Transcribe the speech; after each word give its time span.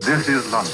This 0.00 0.28
is 0.28 0.50
London. 0.52 0.72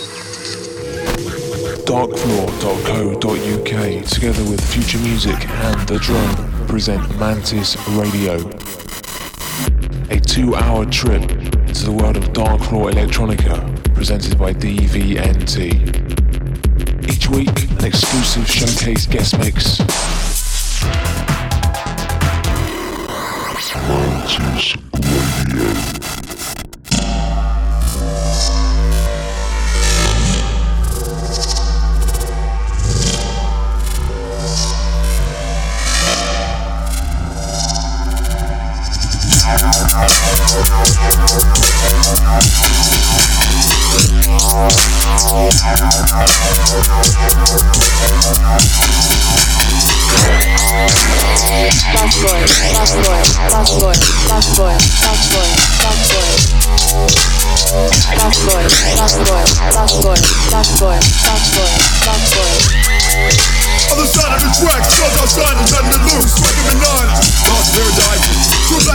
Darkfloor.co.uk, 1.87 4.05
together 4.07 4.45
with 4.51 4.61
Future 4.73 4.99
Music 4.99 5.49
and 5.49 5.89
The 5.89 5.99
Drone, 5.99 6.67
present 6.69 7.19
Mantis 7.19 7.77
Radio. 7.91 8.35
A 10.11 10.21
two 10.21 10.55
hour 10.55 10.85
trip 10.85 11.23
to 11.29 11.85
the 11.85 11.93
world 11.93 12.17
of 12.17 12.25
Darkfloor 12.33 12.93
Electronica, 12.93 13.95
presented 13.95 14.39
by 14.39 14.53
DVNT. 14.53 15.95
Each 17.11 17.29
week, 17.29 17.71
an 17.79 17.85
exclusive 17.85 18.49
showcase 18.49 19.07
guest 19.07 19.39
mix. 19.39 19.81
Mantis 23.89 24.77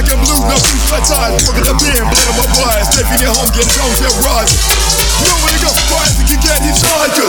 Blue, 0.09 0.41
nothing 0.49 0.79
tide, 1.05 1.37
the 1.39 1.73
bin, 1.79 2.03
blood 2.09 2.27
on 2.27 2.35
my 2.35 2.45
wires, 2.59 2.89
taking 2.89 3.21
it 3.21 3.29
home, 3.29 3.47
getting 3.53 3.79
on, 3.79 3.93
get 4.01 4.13
right. 4.25 5.08
Nowhere 5.25 5.51
to 5.51 5.59
go, 5.59 5.69
far 5.91 6.03
as 6.07 6.15
he 6.19 6.23
can 6.27 6.39
get, 6.39 6.61
he's 6.63 6.83
on 6.85 7.09
you. 7.17 7.27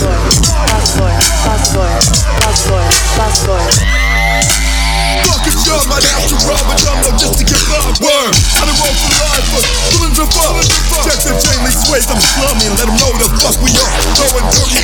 Boy, 0.00 0.16
boy, 0.96 1.16
boy, 1.72 1.96
boy, 2.66 2.86
boy, 3.16 3.30
boy. 3.46 4.71
Fuck 5.28 5.44
if 5.46 5.56
you're 5.66 5.84
my 5.88 5.98
natural, 6.00 6.40
but 6.40 6.78
I'm 6.88 7.00
not 7.04 7.16
just 7.20 7.36
to 7.38 7.44
get 7.44 7.62
up. 7.76 7.84
Word, 8.00 8.32
I 8.32 8.62
done 8.64 8.78
roll 8.80 8.96
for 8.96 9.12
life, 9.20 9.46
but 9.52 9.64
feelings 9.92 10.18
are 10.18 10.30
fucked. 10.32 10.72
Checks 11.04 11.26
and 11.28 11.38
chain 11.38 11.58
links 11.66 11.84
ways, 11.90 12.06
I'm 12.08 12.16
a 12.16 12.24
slummy. 12.24 12.66
Let 12.78 12.88
them 12.88 12.96
know 12.96 13.12
the 13.20 13.28
fuck 13.42 13.56
we 13.60 13.70
are. 13.76 13.90
Going 14.16 14.46
dirty. 14.48 14.80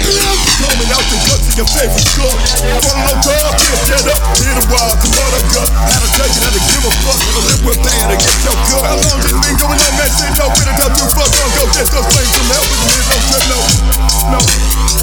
Coming 0.59 0.91
out 0.93 1.05
the 1.09 1.19
guts 1.25 1.47
of 1.48 1.55
your 1.57 1.69
favorite 1.70 2.09
score. 2.09 2.37
Falling 2.83 3.07
on 3.09 3.19
top, 3.23 3.55
can't 3.57 3.81
stand 3.87 4.07
up. 4.11 4.20
Hit 4.43 4.59
a 4.59 4.65
wild, 4.69 4.97
the 5.01 5.09
water 5.17 5.43
gut. 5.55 5.70
Had 5.70 6.03
to 6.03 6.11
take 6.19 6.35
it, 6.35 6.42
had 6.42 6.53
to 6.53 6.63
give 6.69 6.85
a 6.85 6.92
fuck. 7.07 7.19
Never 7.19 7.42
live 7.48 7.63
with 7.65 7.81
bad 7.81 8.07
or 8.13 8.19
get 8.19 8.37
your 8.45 8.59
gut. 8.69 8.83
How 8.85 8.97
long 8.98 9.20
it 9.23 9.37
been 9.39 9.57
going 9.57 9.81
on, 9.81 9.92
man? 9.97 10.11
Shit, 10.19 10.33
no, 10.37 10.47
we 10.53 10.63
done 10.67 10.77
got 10.77 10.91
through 10.98 11.13
fuck 11.15 11.33
on. 11.33 11.48
Go 11.57 11.63
get 11.73 11.87
those 11.89 12.09
flames 12.11 12.33
from 12.35 12.47
hell, 12.53 12.65
but 12.69 12.79
you 12.83 13.03
don't 13.09 13.25
trip, 13.31 13.45
no. 13.48 13.61
No. 14.35 14.41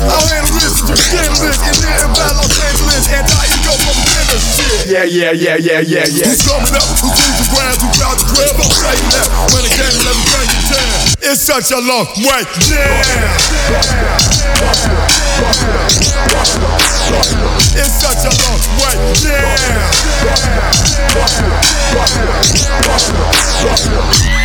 I'll 0.05 0.27
handle 0.27 0.53
this, 0.59 0.75
you 0.83 0.91
can't 0.91 1.33
live 1.39 1.55
in 1.55 1.77
there 1.81 2.03
and 2.03 2.13
Los 2.13 2.51
Angeles. 2.59 3.05
And 3.15 3.25
I, 3.25 3.43
you 3.47 3.59
go 3.63 3.73
from 3.79 3.97
business 4.05 4.43
shit. 4.59 4.91
Yeah, 4.91 5.07
yeah 5.07 5.14
yeah, 5.15 5.31
yeah, 5.31 5.55
yeah. 5.55 5.79
Yeah, 5.79 6.03
yeah. 6.11 6.27
Who's 6.27 6.43
coming 6.43 6.75
up? 6.75 6.83
Who 6.99 7.07
choose 7.15 7.39
the 7.39 7.47
ground? 7.55 7.79
Who 7.79 7.87
proud 7.95 8.19
to 8.19 8.25
grab? 8.35 8.55
I'm 8.59 8.67
saying 8.67 9.07
that. 9.15 9.31
When 9.55 9.63
the 9.63 9.71
game, 9.71 9.95
let 10.03 10.11
me 10.11 10.23
bring 10.27 10.49
you 10.51 10.59
down. 10.75 11.31
It's 11.31 11.39
such 11.39 11.71
a 11.71 11.79
long 11.79 12.07
way. 12.19 12.43
Yeah. 12.67 13.95
It's 17.79 17.95
such 17.95 18.27
a 18.27 18.31
long 18.43 18.59
way. 24.35 24.44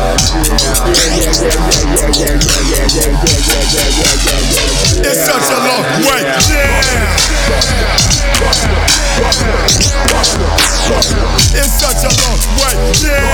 It's 5.03 5.21
such 5.25 5.47
a 5.51 5.59
long 5.61 5.85
way. 6.07 6.21
Yeah. 10.01 10.10
It's 10.21 10.29
such 11.81 12.05
a 12.05 12.11
long 12.21 12.37
way. 12.61 12.77
Yeah. 13.01 13.25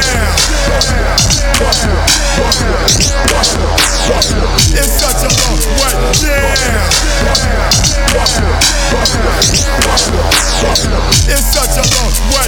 It's 4.71 4.95
such 4.95 5.19
a 5.19 5.29
long 5.35 5.59
way. 5.83 5.95
Yeah. 6.23 6.87
It's 11.27 11.47
such 11.51 11.75
a 11.75 11.83
long 11.91 12.15
way. 12.31 12.47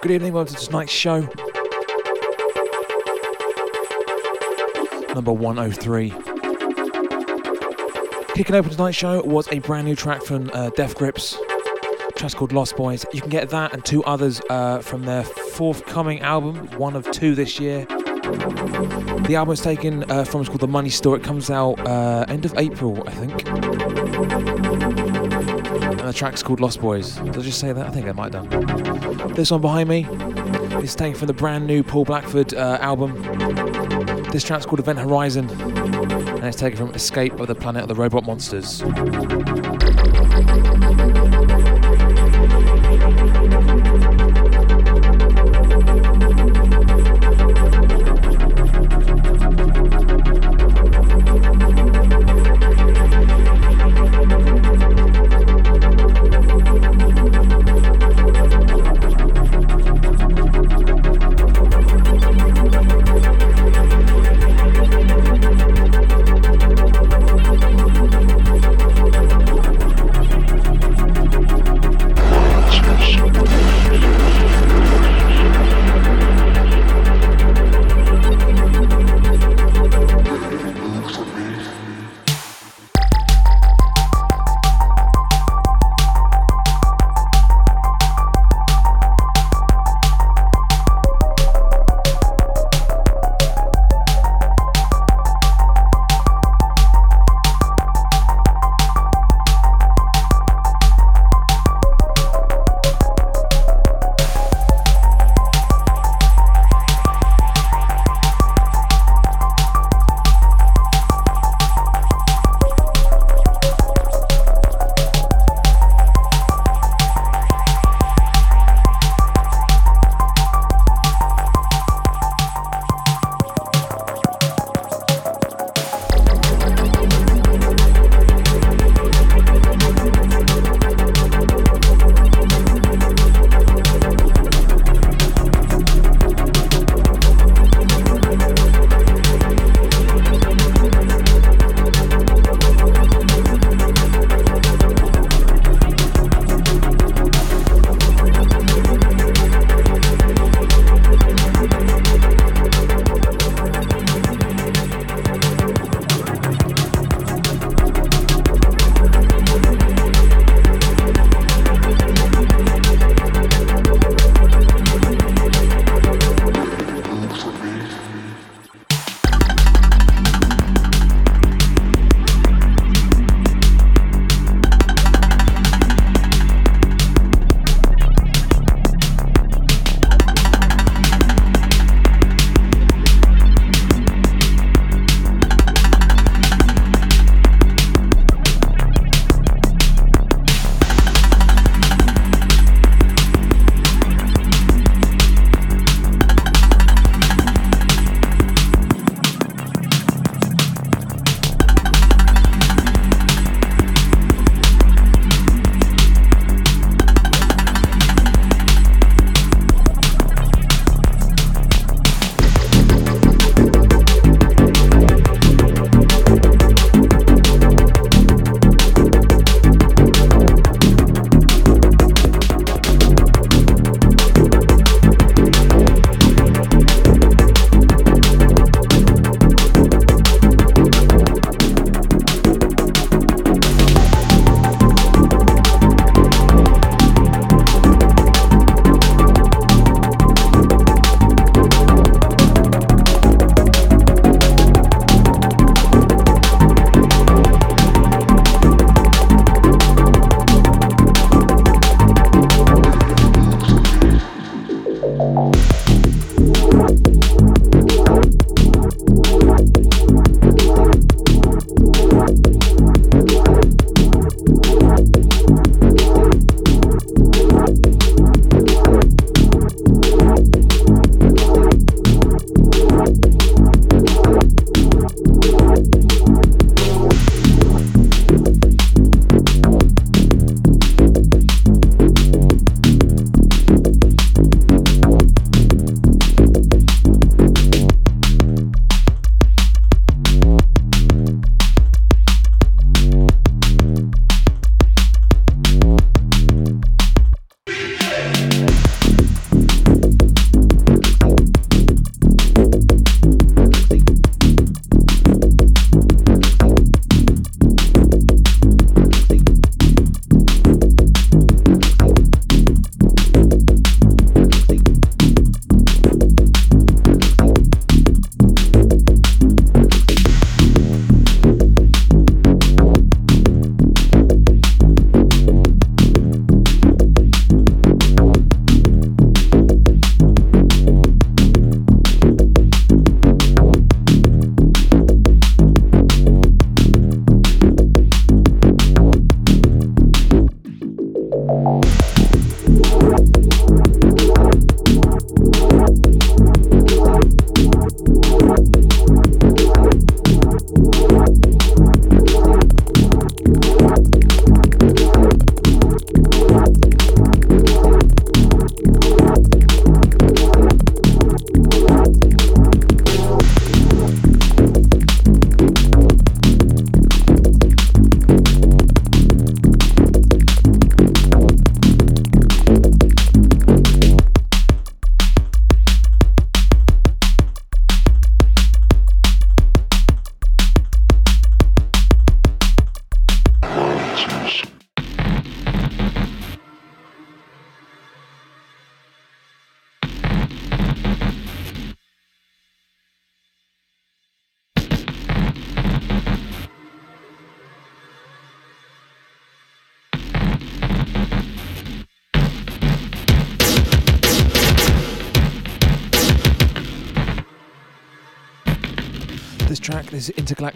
Good 0.00 0.10
evening, 0.10 0.32
welcome 0.32 0.54
to 0.56 0.66
tonight's 0.66 0.92
show. 0.92 1.20
Number 5.14 5.32
103. 5.32 6.10
Kicking 8.34 8.56
open 8.56 8.70
tonight's 8.70 8.96
show 8.96 9.22
was 9.22 9.46
a 9.52 9.60
brand 9.60 9.86
new 9.86 9.94
track 9.94 10.22
from 10.22 10.50
uh, 10.52 10.70
Death 10.70 10.96
Grips. 10.96 11.38
track 12.16 12.34
called 12.34 12.52
Lost 12.52 12.76
Boys. 12.76 13.06
You 13.12 13.20
can 13.20 13.30
get 13.30 13.50
that 13.50 13.72
and 13.72 13.84
two 13.84 14.02
others 14.04 14.40
uh, 14.50 14.80
from 14.80 15.02
their 15.04 15.22
forthcoming 15.52 16.20
album, 16.20 16.66
one 16.78 16.96
of 16.96 17.10
two 17.10 17.34
this 17.34 17.60
year. 17.60 17.84
The 17.84 19.34
album 19.36 19.52
is 19.52 19.60
taken 19.60 20.10
uh, 20.10 20.24
from 20.24 20.40
it's 20.40 20.48
called 20.48 20.60
The 20.60 20.68
Money 20.68 20.88
Store. 20.88 21.16
It 21.16 21.22
comes 21.22 21.50
out 21.50 21.74
uh, 21.86 22.24
end 22.28 22.44
of 22.44 22.54
April, 22.56 23.02
I 23.06 23.10
think. 23.12 23.46
And 25.98 26.08
the 26.08 26.12
track's 26.14 26.42
called 26.42 26.60
Lost 26.60 26.80
Boys. 26.80 27.16
Did 27.16 27.36
I 27.36 27.42
just 27.42 27.60
say 27.60 27.72
that? 27.72 27.86
I 27.86 27.90
think 27.90 28.06
I 28.08 28.12
might 28.12 28.32
have 28.32 28.48
done. 28.48 29.34
This 29.34 29.50
one 29.50 29.60
behind 29.60 29.88
me 29.88 30.06
is 30.82 30.94
taken 30.94 31.18
from 31.18 31.26
the 31.26 31.34
brand 31.34 31.66
new 31.66 31.82
Paul 31.82 32.04
Blackford 32.04 32.54
uh, 32.54 32.78
album. 32.80 33.22
This 34.32 34.44
track's 34.44 34.64
called 34.64 34.80
Event 34.80 34.98
Horizon, 34.98 35.50
and 35.50 36.44
it's 36.44 36.56
taken 36.56 36.78
from 36.78 36.94
Escape 36.94 37.38
of 37.38 37.46
the 37.46 37.54
Planet 37.54 37.82
of 37.82 37.88
the 37.88 37.94
Robot 37.94 38.24
Monsters. 38.24 38.82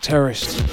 Terrorist. 0.07 0.65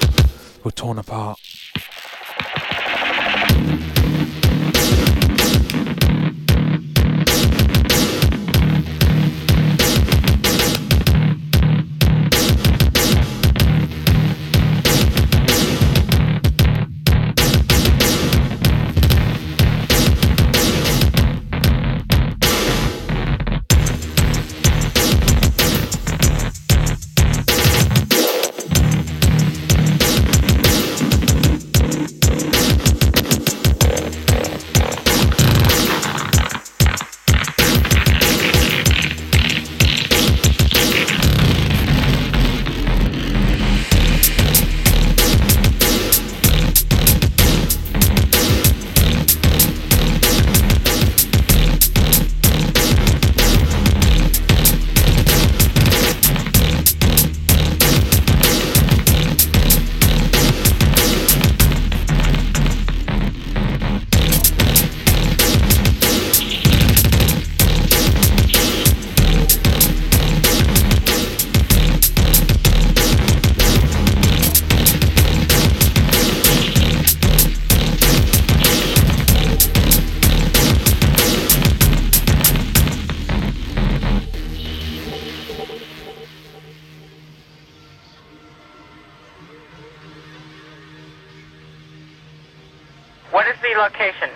location. 93.74 94.30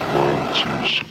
Answers. 0.00 1.02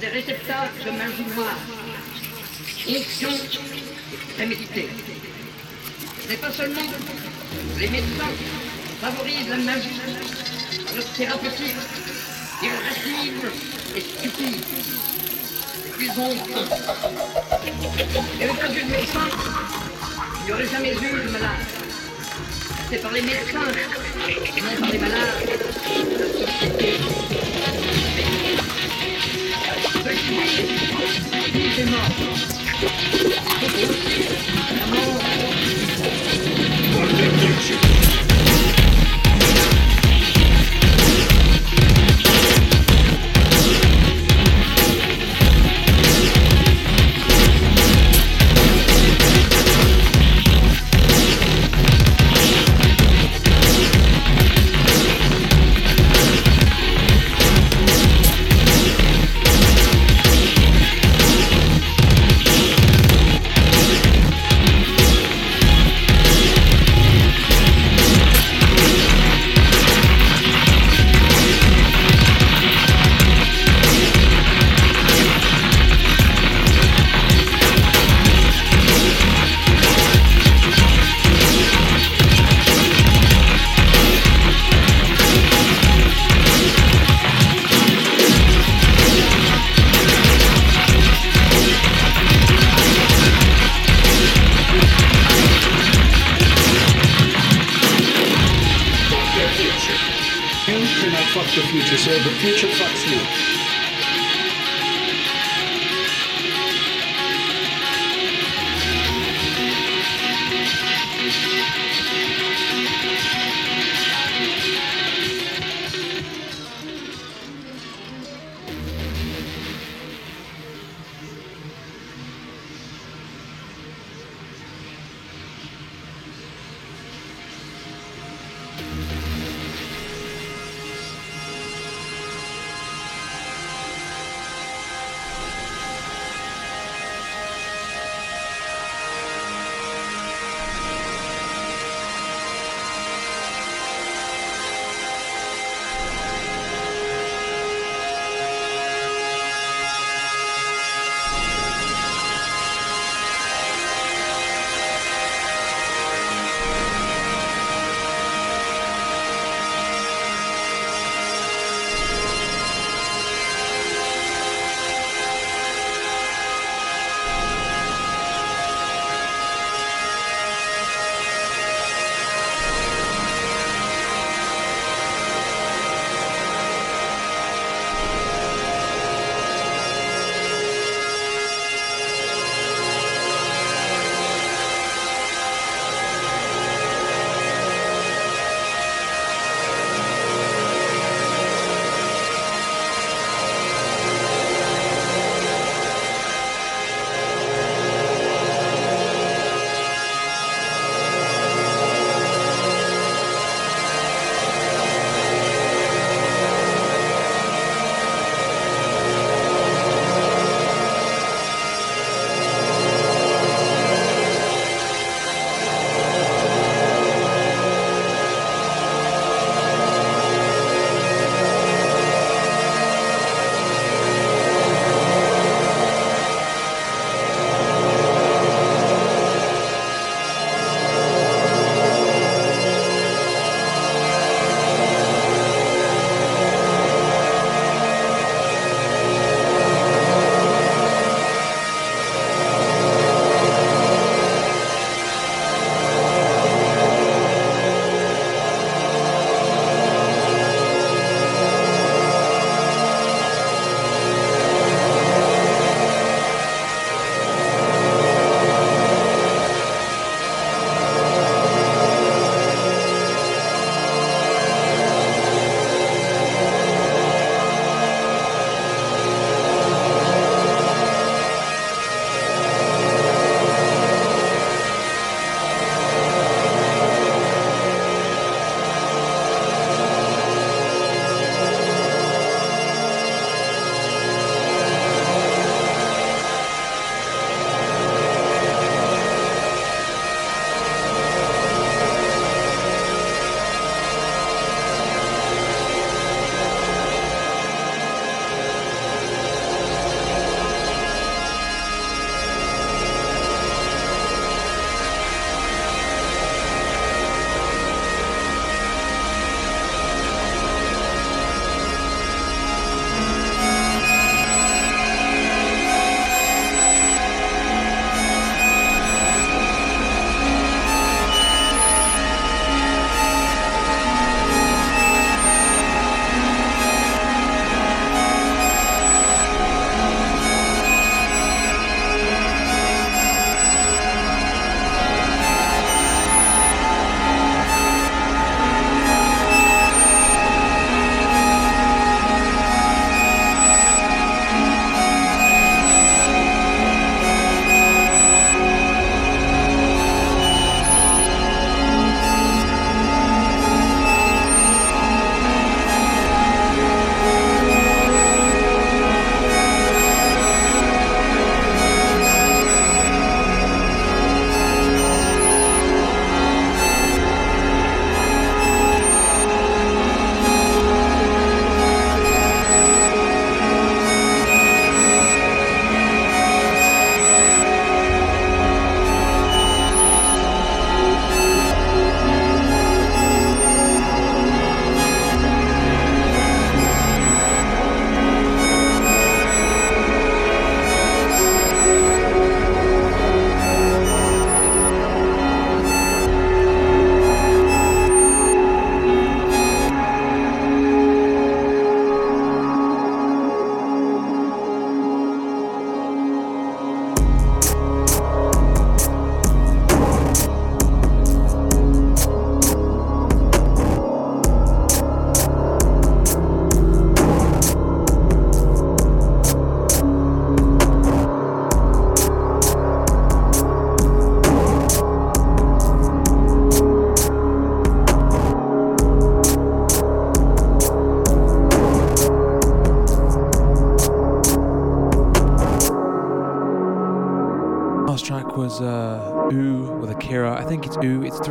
des 0.00 0.08
réceptacles 0.08 0.84
de 0.84 0.90
magie 0.92 1.26
noire, 1.36 1.58
inconscients 2.88 3.28
prémédités. 4.34 4.88
Ce 6.22 6.28
n'est 6.28 6.36
pas 6.36 6.50
seulement 6.50 6.80
les 7.78 7.88
médecins 7.88 8.32
favorisent 9.00 9.48
la 9.50 9.56
magie, 9.56 10.00
leur 10.94 11.04
thérapeutique, 11.12 11.76
irascible 12.62 13.52
et 13.94 14.00
stupide 14.00 14.64
cuisante. 16.00 16.48
Il 18.32 18.38
n'y 18.38 18.44
avait 18.44 18.58
pas 18.58 18.68
eu 18.72 18.82
de 18.82 18.90
médecin, 18.90 19.28
il 20.40 20.46
n'y 20.46 20.52
aurait 20.52 20.66
jamais 20.66 20.92
eu 20.92 20.94
de 20.94 21.30
malade. 21.30 21.66
C'est 22.90 23.02
par 23.02 23.12
les 23.12 23.22
médecins, 23.22 23.60
non 23.60 24.80
par 24.80 24.90
les 24.90 24.98
malades, 24.98 25.60
la 26.18 26.26
société. 26.26 26.96
Ceux 30.04 30.14
qui 30.14 30.28
vivent, 30.30 30.72
vivent 31.52 31.80
et 31.80 31.84
morts. 31.84 32.40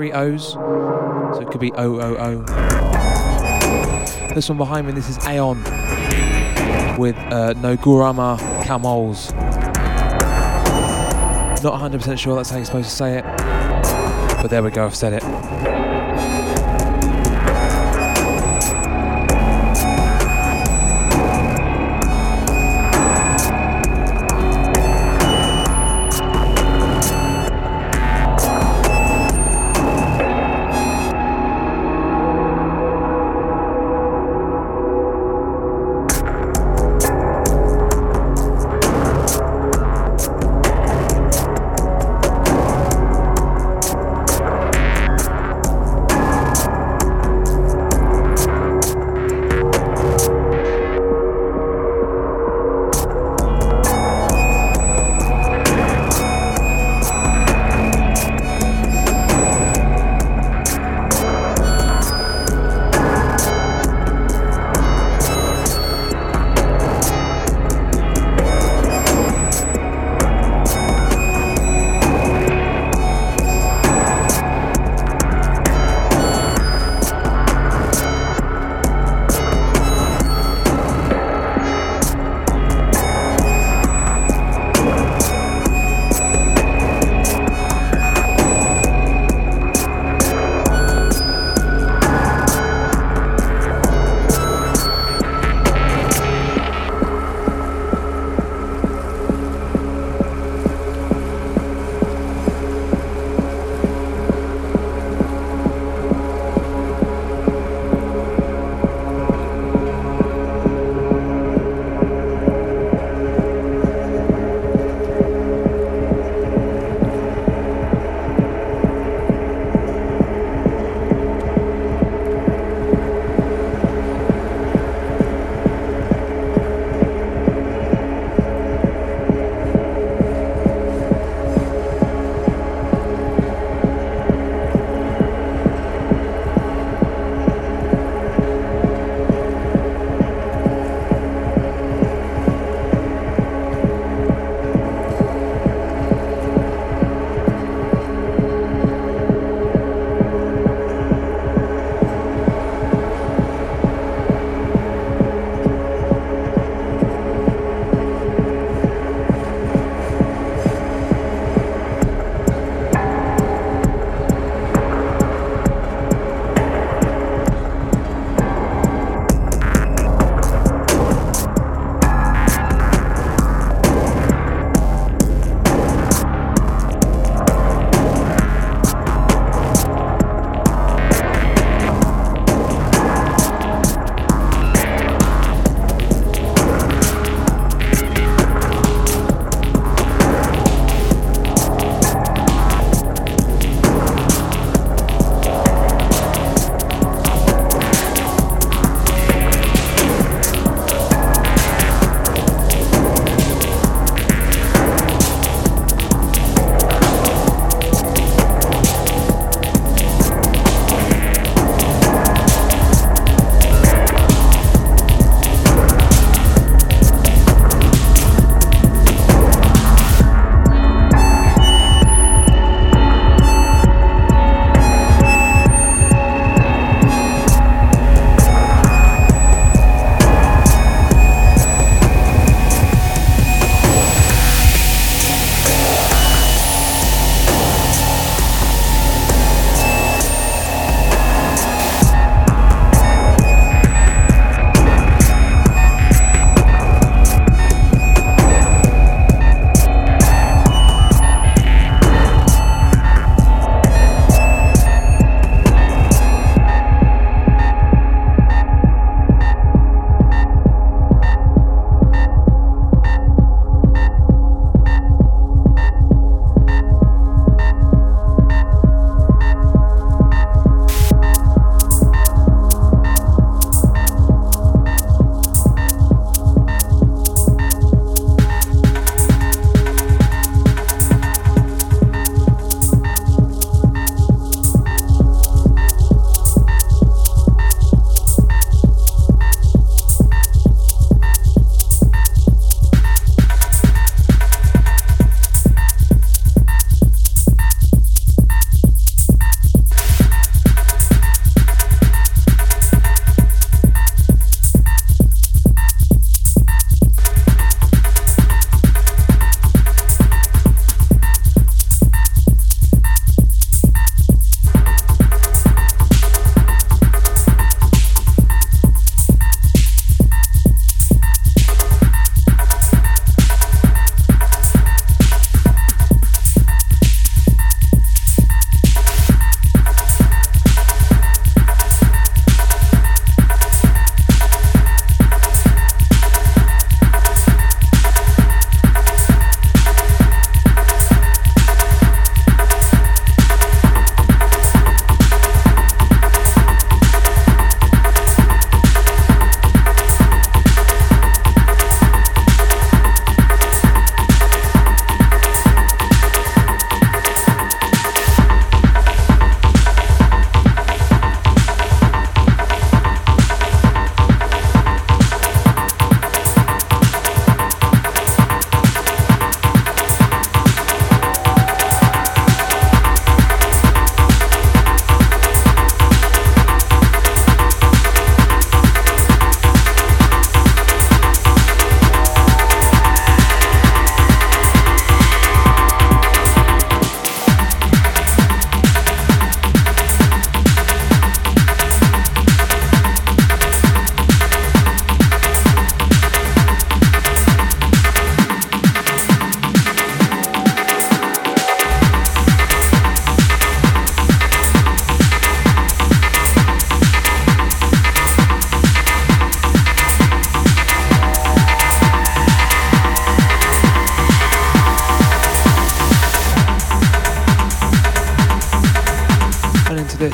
Three 0.10 0.18
O's, 0.18 0.54
so 0.54 1.40
it 1.40 1.52
could 1.52 1.62
be 1.62 1.72
O 1.74 2.00
O 2.00 2.16
O. 2.18 2.42
This 4.34 4.50
one 4.50 4.58
behind 4.58 4.88
me, 4.88 4.94
this 4.94 5.08
is 5.08 5.20
Aon 5.28 5.62
with 6.98 7.16
uh, 7.16 7.54
Noguruma 7.58 8.40
Kamols. 8.64 9.32
Not 11.62 11.80
100% 11.80 12.18
sure 12.18 12.36
that's 12.36 12.50
how 12.50 12.56
you're 12.56 12.66
supposed 12.66 12.90
to 12.90 12.96
say 12.96 13.20
it, 13.20 13.24
but 14.42 14.48
there 14.50 14.64
we 14.64 14.72
go, 14.72 14.86
I've 14.86 14.96
said 14.96 15.14
it. 15.14 15.89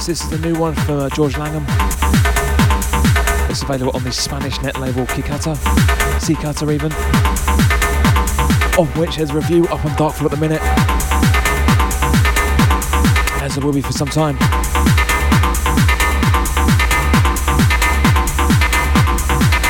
This. 0.06 0.22
Is 0.22 0.30
the 0.30 0.38
new 0.38 0.54
one 0.60 0.76
from 0.76 1.00
uh, 1.00 1.10
George 1.10 1.36
Lanham. 1.36 1.66
It's 3.50 3.64
available 3.64 3.92
on 3.96 4.04
the 4.04 4.12
Spanish 4.12 4.62
net 4.62 4.80
label 4.80 5.08
Kikata, 5.08 5.56
Kikata 6.22 6.72
even, 6.72 6.92
of 8.80 8.98
which 9.00 9.16
there's 9.18 9.32
a 9.32 9.34
review 9.34 9.66
up 9.66 9.84
on 9.84 9.92
Darkfloor 9.94 10.26
at 10.26 10.32
the 10.32 10.38
minute, 10.38 10.62
as 13.42 13.56
there 13.56 13.66
will 13.66 13.74
be 13.74 13.82
for 13.82 13.94
some 13.94 14.08
time. 14.08 14.36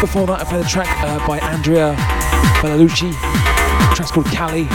Before 0.01 0.27
that, 0.27 0.41
I 0.41 0.43
played 0.43 0.65
a 0.65 0.67
track 0.67 0.89
uh, 1.01 1.25
by 1.25 1.39
Andrea 1.39 1.95
Belluzzi. 2.59 3.11
The 3.11 3.95
track's 3.95 4.11
called 4.11 4.25
Kali. 4.25 4.67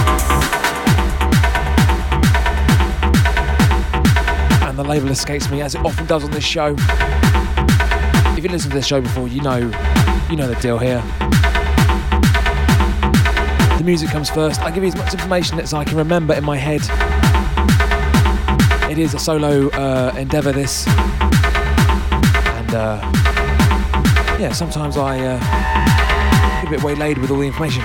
Label 4.90 5.10
escapes 5.12 5.48
me, 5.52 5.62
as 5.62 5.76
it 5.76 5.84
often 5.84 6.04
does 6.06 6.24
on 6.24 6.32
this 6.32 6.42
show. 6.42 6.74
If 6.76 8.42
you've 8.42 8.50
listened 8.50 8.72
to 8.72 8.76
this 8.76 8.88
show 8.88 9.00
before, 9.00 9.28
you 9.28 9.40
know, 9.40 9.58
you 10.28 10.34
know 10.34 10.48
the 10.48 10.58
deal 10.60 10.78
here. 10.78 11.00
The 13.78 13.84
music 13.84 14.08
comes 14.08 14.28
first. 14.30 14.60
I 14.62 14.72
give 14.72 14.82
you 14.82 14.88
as 14.88 14.96
much 14.96 15.14
information 15.14 15.60
as 15.60 15.72
I 15.72 15.84
can 15.84 15.96
remember 15.96 16.34
in 16.34 16.44
my 16.44 16.56
head. 16.56 16.80
It 18.90 18.98
is 18.98 19.14
a 19.14 19.20
solo 19.20 19.68
uh, 19.68 20.12
endeavour, 20.18 20.50
this, 20.50 20.88
and. 20.88 22.74
Uh, 22.74 23.00
yeah, 24.40 24.50
sometimes 24.50 24.96
I 24.96 25.20
uh, 25.20 25.38
get 26.62 26.66
a 26.66 26.70
bit 26.70 26.82
waylaid 26.82 27.18
with 27.18 27.30
all 27.30 27.38
the 27.38 27.46
information. 27.46 27.82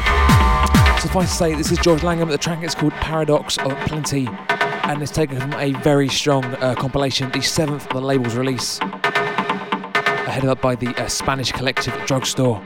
Suffice 0.99 1.29
to 1.29 1.35
say, 1.35 1.53
this 1.53 1.71
is 1.71 1.77
George 1.77 2.01
Lanham. 2.01 2.29
The 2.29 2.39
track 2.39 2.63
is 2.63 2.73
called 2.73 2.93
Paradox 2.93 3.59
of 3.59 3.77
Plenty, 3.81 4.27
and 4.87 5.01
it's 5.01 5.11
taken 5.11 5.39
from 5.39 5.53
a 5.53 5.71
very 5.81 6.07
strong 6.07 6.45
uh, 6.45 6.75
compilation, 6.75 7.31
the 7.31 7.41
seventh 7.41 7.85
of 7.87 7.93
the 7.93 8.01
label's 8.01 8.35
release, 8.35 8.77
headed 10.27 10.49
up 10.49 10.61
by 10.61 10.75
the 10.75 10.87
uh, 11.01 11.07
Spanish 11.07 11.51
collective 11.51 11.93
Drugstore. 12.05 12.61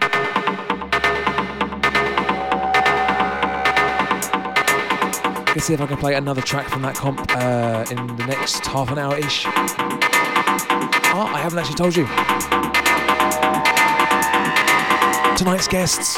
Let's 5.56 5.66
see 5.66 5.74
if 5.74 5.82
I 5.82 5.88
can 5.88 5.98
play 5.98 6.16
another 6.16 6.42
track 6.42 6.68
from 6.68 6.82
that 6.82 6.96
comp 6.96 7.20
uh, 7.36 7.86
in 7.90 8.16
the 8.18 8.26
next 8.26 8.66
half 8.68 8.92
an 8.92 8.98
hour 8.98 9.18
ish. 9.18 9.44
Ah, 11.12 11.34
I 11.34 11.40
haven't 11.40 11.60
actually 11.60 11.76
told 11.76 11.96
you 11.96 12.06
tonight's 15.36 15.70
guests 15.70 16.16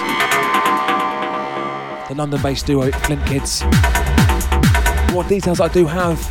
the 2.07 2.15
London 2.15 2.41
based 2.41 2.65
duo 2.65 2.91
Flint 2.91 3.23
Kids. 3.27 3.61
What 5.12 5.28
details 5.28 5.60
I 5.60 5.67
do 5.67 5.86
have, 5.88 6.26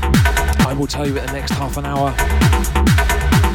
I 0.66 0.73
will 0.73 0.87
tell 0.87 1.07
you 1.07 1.19
in 1.19 1.27
the 1.27 1.33
next 1.33 1.51
half 1.53 1.77
an 1.77 1.85
hour. 1.85 2.14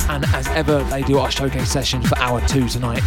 And 0.07 0.23
as 0.35 0.47
ever, 0.49 0.83
they 0.83 1.01
do 1.01 1.17
our 1.17 1.31
showcase 1.31 1.71
session 1.71 2.03
for 2.03 2.15
hour 2.19 2.41
two 2.47 2.69
tonight. 2.69 3.01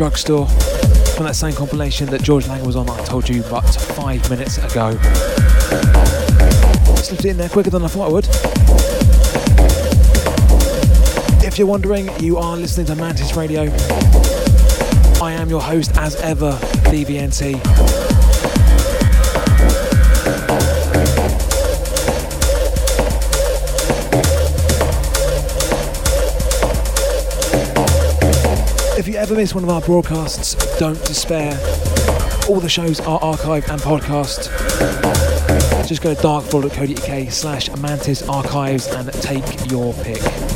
Drugstore 0.00 0.46
from 1.14 1.26
that 1.26 1.36
same 1.36 1.52
compilation 1.52 2.06
that 2.06 2.22
George 2.22 2.48
Lanham 2.48 2.64
was 2.64 2.74
on 2.74 2.88
I 2.88 3.04
told 3.04 3.28
you 3.28 3.44
about 3.44 3.66
five 3.74 4.30
minutes 4.30 4.56
ago. 4.56 4.92
Slipped 6.96 7.26
it 7.26 7.28
in 7.32 7.36
there 7.36 7.50
quicker 7.50 7.68
than 7.68 7.84
I 7.84 7.86
thought 7.86 8.08
I 8.08 8.10
would. 8.10 8.26
If 11.44 11.58
you're 11.58 11.68
wondering, 11.68 12.08
you 12.18 12.38
are 12.38 12.56
listening 12.56 12.86
to 12.86 12.94
Mantis 12.94 13.36
Radio. 13.36 13.64
I 15.22 15.32
am 15.32 15.50
your 15.50 15.60
host, 15.60 15.94
as 15.98 16.16
ever, 16.22 16.52
DVNT. 16.88 18.09
Ever 29.20 29.34
miss 29.34 29.54
one 29.54 29.62
of 29.62 29.68
our 29.68 29.82
broadcasts, 29.82 30.54
don't 30.78 30.98
despair. 31.04 31.52
All 32.48 32.58
the 32.58 32.70
shows 32.70 33.00
are 33.00 33.20
archived 33.20 33.68
and 33.68 33.78
podcast. 33.82 34.48
Just 35.86 36.00
go 36.00 36.14
to 36.14 36.20
darkfloor.co.uk 36.22 37.30
slash 37.30 37.68
mantis 37.76 38.26
archives 38.26 38.86
and 38.86 39.12
take 39.12 39.70
your 39.70 39.92
pick. 39.92 40.49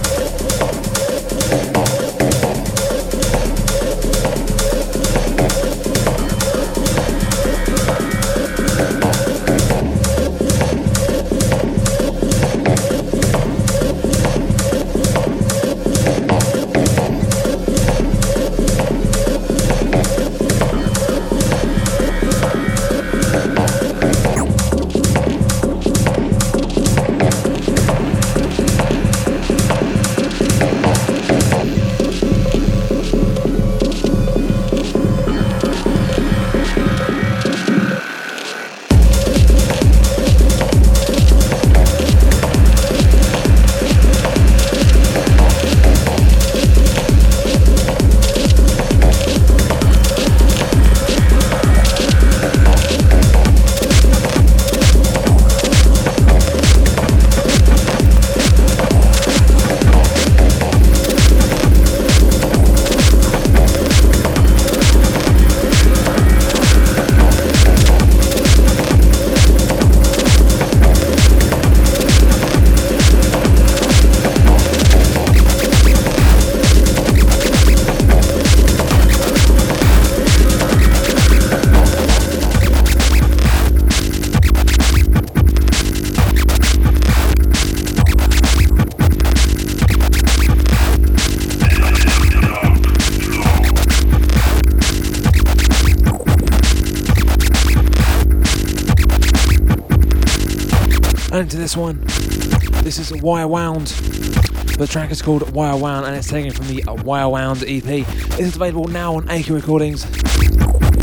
Wirewound. 103.25 104.77
The 104.77 104.87
track 104.87 105.11
is 105.11 105.23
called 105.23 105.45
Wirewound 105.45 106.07
and 106.07 106.15
it's 106.15 106.29
taken 106.29 106.53
from 106.53 106.67
the 106.67 106.83
Wirewound 106.83 107.63
EP. 107.63 108.07
This 108.37 108.39
is 108.39 108.57
available 108.57 108.87
now 108.89 109.15
on 109.17 109.31
Acre 109.31 109.55
Recordings 109.55 110.05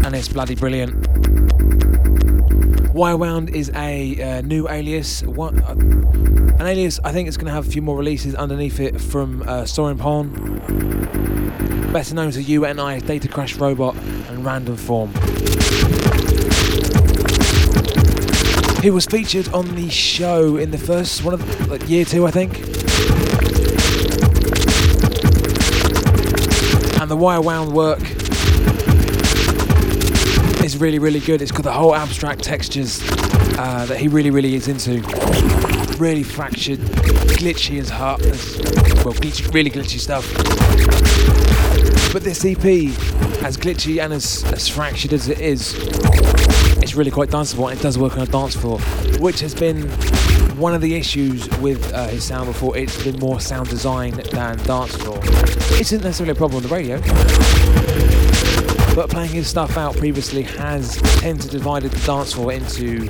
and 0.05 0.13
it's 0.15 0.27
bloody 0.27 0.53
brilliant. 0.53 1.01
Wirewound 2.93 3.49
is 3.49 3.71
a 3.73 4.21
uh, 4.21 4.41
new 4.41 4.69
alias. 4.69 5.23
One, 5.23 5.61
uh, 5.61 5.71
an 5.71 6.67
alias 6.67 6.99
I 7.03 7.11
think 7.11 7.27
it's 7.27 7.37
going 7.37 7.47
to 7.47 7.53
have 7.53 7.67
a 7.67 7.71
few 7.71 7.81
more 7.81 7.97
releases 7.97 8.35
underneath 8.35 8.79
it 8.79 9.01
from 9.01 9.41
uh, 9.47 9.65
Pawn. 9.97 10.61
Better 11.91 12.13
known 12.13 12.29
to 12.33 12.43
you 12.43 12.65
and 12.65 12.79
I 12.79 12.99
Data 12.99 13.29
Crash 13.29 13.55
Robot 13.55 13.95
and 13.95 14.45
Random 14.45 14.77
Form. 14.77 15.11
He 18.81 18.89
was 18.89 19.05
featured 19.05 19.47
on 19.49 19.75
the 19.75 19.89
show 19.89 20.57
in 20.57 20.71
the 20.71 20.77
first 20.77 21.23
one 21.23 21.35
of 21.35 21.69
like, 21.69 21.87
year 21.87 22.03
two, 22.03 22.25
I 22.25 22.31
think. 22.31 22.57
And 26.99 27.09
the 27.09 27.15
Wirewound 27.15 27.73
work 27.73 27.99
is 30.63 30.77
really, 30.77 30.97
really 30.97 31.19
good. 31.19 31.43
It's 31.43 31.51
got 31.51 31.61
the 31.61 31.71
whole 31.71 31.93
abstract 31.93 32.43
textures 32.43 33.01
uh, 33.59 33.85
that 33.87 33.99
he 33.99 34.07
really, 34.07 34.31
really 34.31 34.55
is 34.55 34.67
into. 34.67 35.01
Really 35.99 36.23
fractured, 36.23 36.79
glitchy 36.79 37.79
as 37.79 37.89
heart. 37.89 38.21
Well, 39.05 39.13
glitchy, 39.13 39.53
really 39.53 39.69
glitchy 39.69 39.99
stuff. 39.99 40.27
But 42.11 42.23
this 42.23 42.43
EP, 42.43 42.65
as 43.43 43.57
glitchy 43.57 44.03
and 44.03 44.11
as, 44.11 44.43
as 44.51 44.67
fractured 44.67 45.13
as 45.13 45.29
it 45.29 45.39
is, 45.39 45.73
it's 46.91 46.97
really 46.97 47.09
quite 47.09 47.29
danceable 47.29 47.71
and 47.71 47.79
it 47.79 47.81
does 47.81 47.97
work 47.97 48.17
on 48.17 48.23
a 48.23 48.25
dance 48.25 48.53
floor, 48.53 48.77
which 49.21 49.39
has 49.39 49.55
been 49.55 49.83
one 50.57 50.73
of 50.73 50.81
the 50.81 50.93
issues 50.93 51.47
with 51.59 51.93
uh, 51.93 52.07
his 52.07 52.21
sound 52.21 52.47
before. 52.47 52.77
It's 52.77 53.01
been 53.01 53.17
more 53.17 53.39
sound 53.39 53.69
design 53.69 54.11
than 54.11 54.57
dance 54.65 54.97
floor. 54.97 55.17
It 55.23 55.79
isn't 55.79 56.03
necessarily 56.03 56.33
a 56.33 56.35
problem 56.35 56.57
on 56.57 56.63
the 56.63 56.75
radio, 56.75 56.99
but 58.93 59.09
playing 59.09 59.29
his 59.29 59.47
stuff 59.47 59.77
out 59.77 59.95
previously 59.95 60.43
has 60.43 60.97
tended 61.21 61.43
to 61.43 61.49
divide 61.49 61.83
the 61.83 62.05
dance 62.05 62.33
floor 62.33 62.51
into 62.51 63.07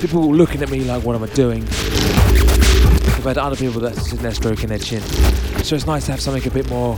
people 0.00 0.32
looking 0.32 0.62
at 0.62 0.70
me 0.70 0.84
like, 0.84 1.02
what 1.02 1.16
am 1.16 1.24
I 1.24 1.34
doing? 1.34 1.66
Compared 3.14 3.34
to 3.34 3.42
other 3.42 3.56
people 3.56 3.80
that 3.80 3.96
are 3.96 4.00
sitting 4.00 4.22
there 4.22 4.32
stroking 4.32 4.68
their 4.68 4.78
chin. 4.78 5.02
So 5.64 5.74
it's 5.74 5.88
nice 5.88 6.06
to 6.06 6.12
have 6.12 6.20
something 6.20 6.46
a 6.46 6.54
bit 6.54 6.70
more 6.70 6.96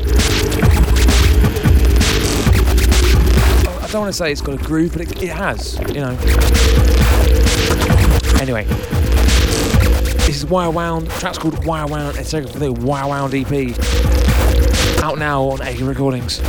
don't 3.94 4.02
want 4.02 4.12
to 4.12 4.18
say 4.18 4.32
it's 4.32 4.40
got 4.40 4.60
a 4.60 4.64
groove, 4.64 4.92
but 4.92 5.02
it, 5.02 5.22
it 5.22 5.28
has, 5.28 5.78
you 5.78 6.00
know. 6.00 6.18
Anyway, 8.40 8.64
this 10.24 10.30
is 10.30 10.44
Wirewound. 10.46 11.04
The 11.04 11.20
track's 11.20 11.38
called 11.38 11.54
Wirewound. 11.58 12.18
It's 12.18 12.32
taken 12.32 12.50
from 12.50 12.58
the 12.58 12.74
Wirewound 12.74 13.30
EP. 13.40 15.04
Out 15.04 15.16
now 15.16 15.44
on 15.44 15.62
Acre 15.62 15.84
Recordings. 15.84 16.40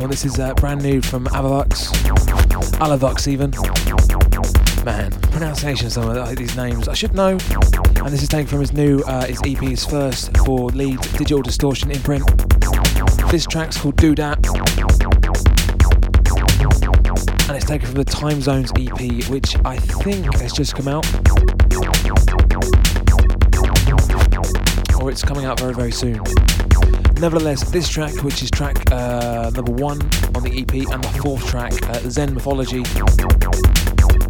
One. 0.00 0.10
This 0.10 0.24
is 0.24 0.38
uh, 0.38 0.54
brand 0.54 0.82
new 0.82 1.02
from 1.02 1.24
Avavox, 1.26 1.90
Alavux 2.78 3.26
even. 3.26 3.50
Man, 4.84 5.10
pronunciation 5.32 5.90
some 5.90 6.08
of 6.08 6.36
these 6.36 6.56
names 6.56 6.86
I 6.88 6.94
should 6.94 7.14
know. 7.14 7.30
And 7.30 8.08
this 8.08 8.22
is 8.22 8.28
taken 8.28 8.46
from 8.46 8.60
his 8.60 8.72
new, 8.72 9.00
uh, 9.00 9.26
his 9.26 9.40
EP, 9.44 9.58
his 9.58 9.84
first 9.84 10.36
for 10.38 10.68
lead 10.68 11.00
digital 11.00 11.42
distortion 11.42 11.90
imprint. 11.90 12.24
This 13.30 13.44
track's 13.44 13.76
called 13.76 13.96
Do 13.96 14.14
Dat. 14.14 14.38
And 17.48 17.56
it's 17.56 17.66
taken 17.66 17.88
from 17.88 17.96
the 17.96 18.04
Time 18.04 18.40
Zones 18.40 18.70
EP, 18.78 19.28
which 19.28 19.56
I 19.64 19.78
think 19.78 20.32
has 20.36 20.52
just 20.52 20.76
come 20.76 20.86
out. 20.86 21.06
Or 25.02 25.10
it's 25.10 25.22
coming 25.22 25.44
out 25.44 25.58
very, 25.58 25.74
very 25.74 25.92
soon. 25.92 26.20
Nevertheless, 27.20 27.68
this 27.70 27.88
track, 27.88 28.14
which 28.22 28.44
is 28.44 28.50
track 28.50 28.92
uh, 28.92 29.50
number 29.52 29.72
one 29.72 30.00
on 30.36 30.44
the 30.44 30.52
EP, 30.56 30.72
and 30.92 31.02
the 31.02 31.20
fourth 31.20 31.44
track, 31.46 31.72
uh, 31.90 31.98
Zen 32.08 32.32
Mythology, 32.32 32.84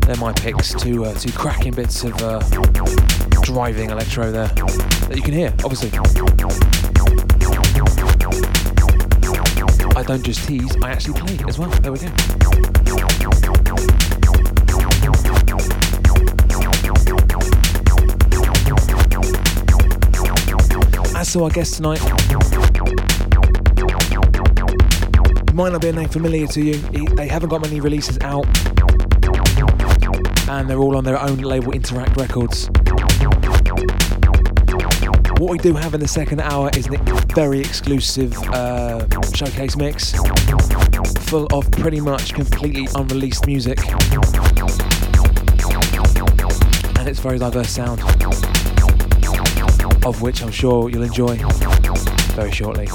they're 0.07 0.17
my 0.17 0.33
picks. 0.33 0.73
Two, 0.73 1.05
uh, 1.05 1.15
cracking 1.35 1.75
bits 1.75 2.03
of 2.03 2.15
uh, 2.23 2.41
driving 3.43 3.91
electro 3.91 4.33
there 4.33 4.49
that 4.49 5.17
you 5.17 5.23
can 5.23 5.35
hear, 5.35 5.55
obviously. 5.65 5.91
I 9.95 10.03
don't 10.03 10.23
just 10.23 10.49
tease, 10.49 10.75
I 10.83 10.91
actually 10.91 11.21
play 11.21 11.39
as 11.47 11.59
well. 11.59 11.69
There 11.69 11.93
we 11.93 11.99
go. 11.99 12.09
As 21.15 21.33
to 21.33 21.45
our 21.45 21.51
guest 21.51 21.75
tonight, 21.75 22.01
might 25.59 25.73
not 25.73 25.83
be 25.83 25.89
a 25.89 25.93
name 25.93 26.09
familiar 26.09 26.47
to 26.47 26.63
you. 26.63 26.77
They 27.17 27.27
haven't 27.27 27.49
got 27.49 27.61
many 27.63 27.81
releases 27.81 28.17
out, 28.21 28.47
and 30.49 30.71
they're 30.71 30.79
all 30.79 30.97
on 30.97 31.03
their 31.03 31.21
own 31.21 31.39
label, 31.39 31.73
Interact 31.73 32.17
Records. 32.17 32.71
What 35.41 35.51
we 35.51 35.59
do 35.59 35.75
have 35.75 35.95
in 35.95 36.01
the 36.01 36.07
second 36.07 36.43
hour 36.43 36.71
is 36.77 36.87
a 36.87 36.97
very 37.35 37.59
exclusive 37.59 38.39
uh, 38.51 39.05
showcase 39.35 39.77
mix, 39.77 40.13
full 41.23 41.47
of 41.47 41.69
pretty 41.73 42.01
much 42.01 42.35
completely 42.35 42.87
unreleased 42.95 43.49
music, 43.49 43.81
and 46.99 47.09
it's 47.09 47.19
very 47.19 47.39
diverse 47.39 47.71
sound, 47.71 48.01
of 50.07 50.23
which 50.23 50.41
I'm 50.41 50.53
sure 50.53 50.89
you'll 50.89 51.03
enjoy 51.03 51.37
very 52.37 52.53
shortly. 52.53 52.87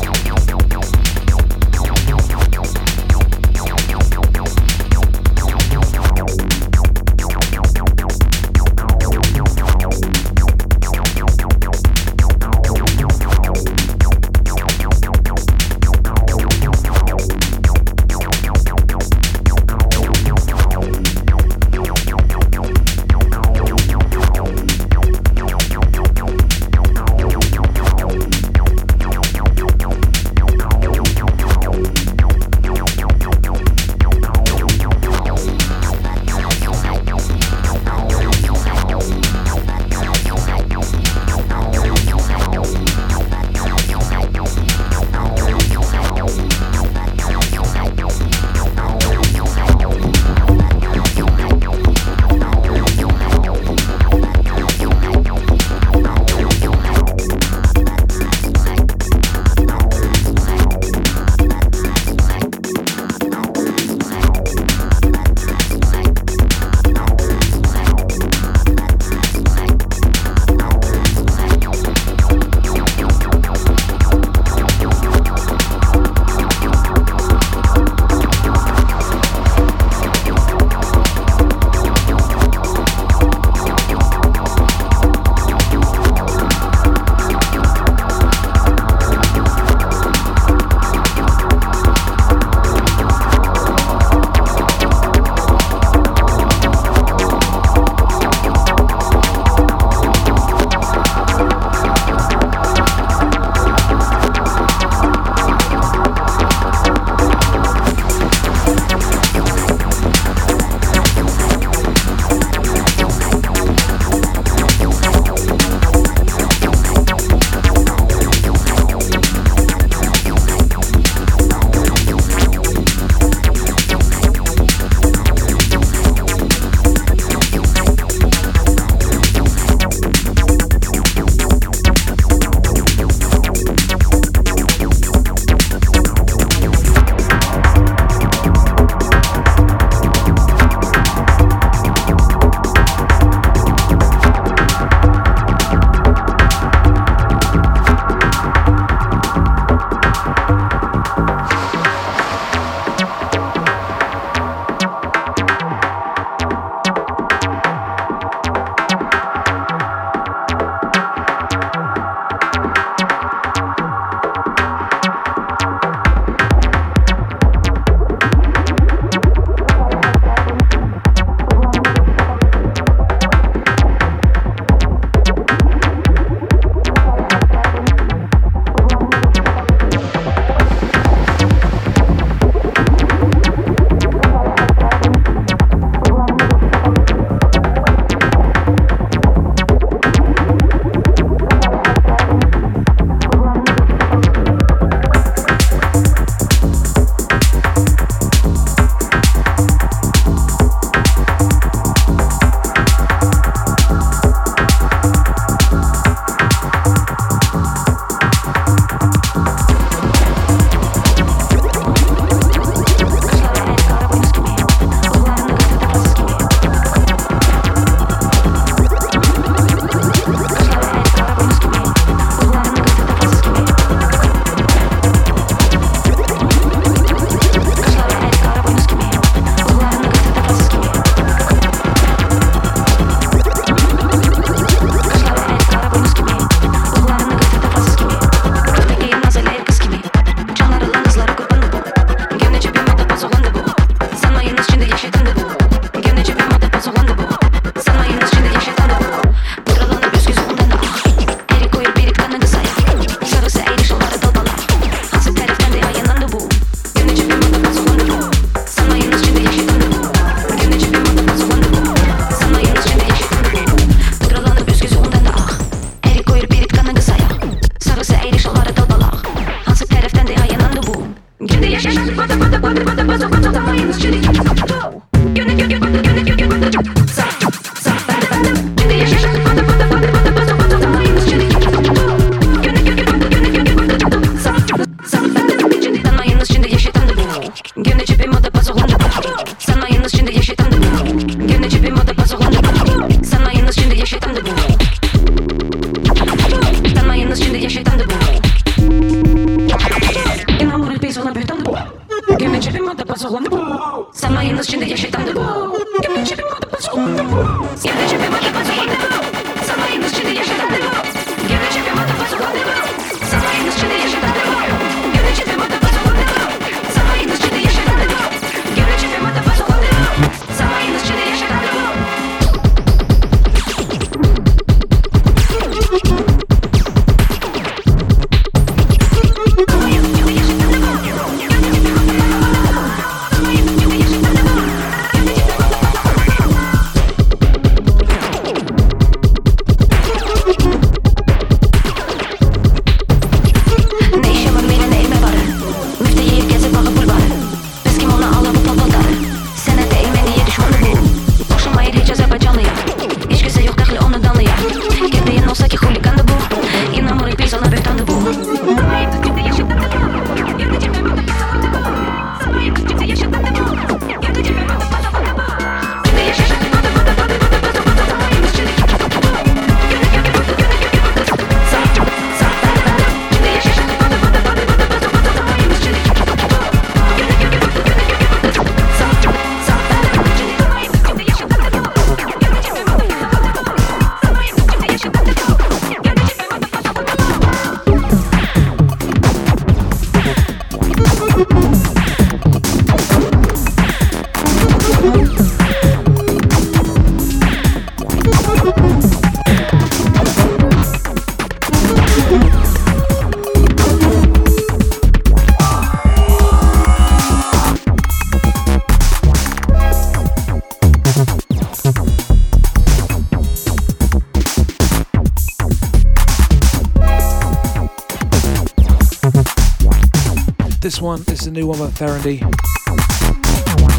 One 421.03 421.21
is 421.27 421.47
a 421.47 421.51
new 421.51 421.67
one 421.67 421.79
by 421.79 421.87
Threnody. 421.87 422.37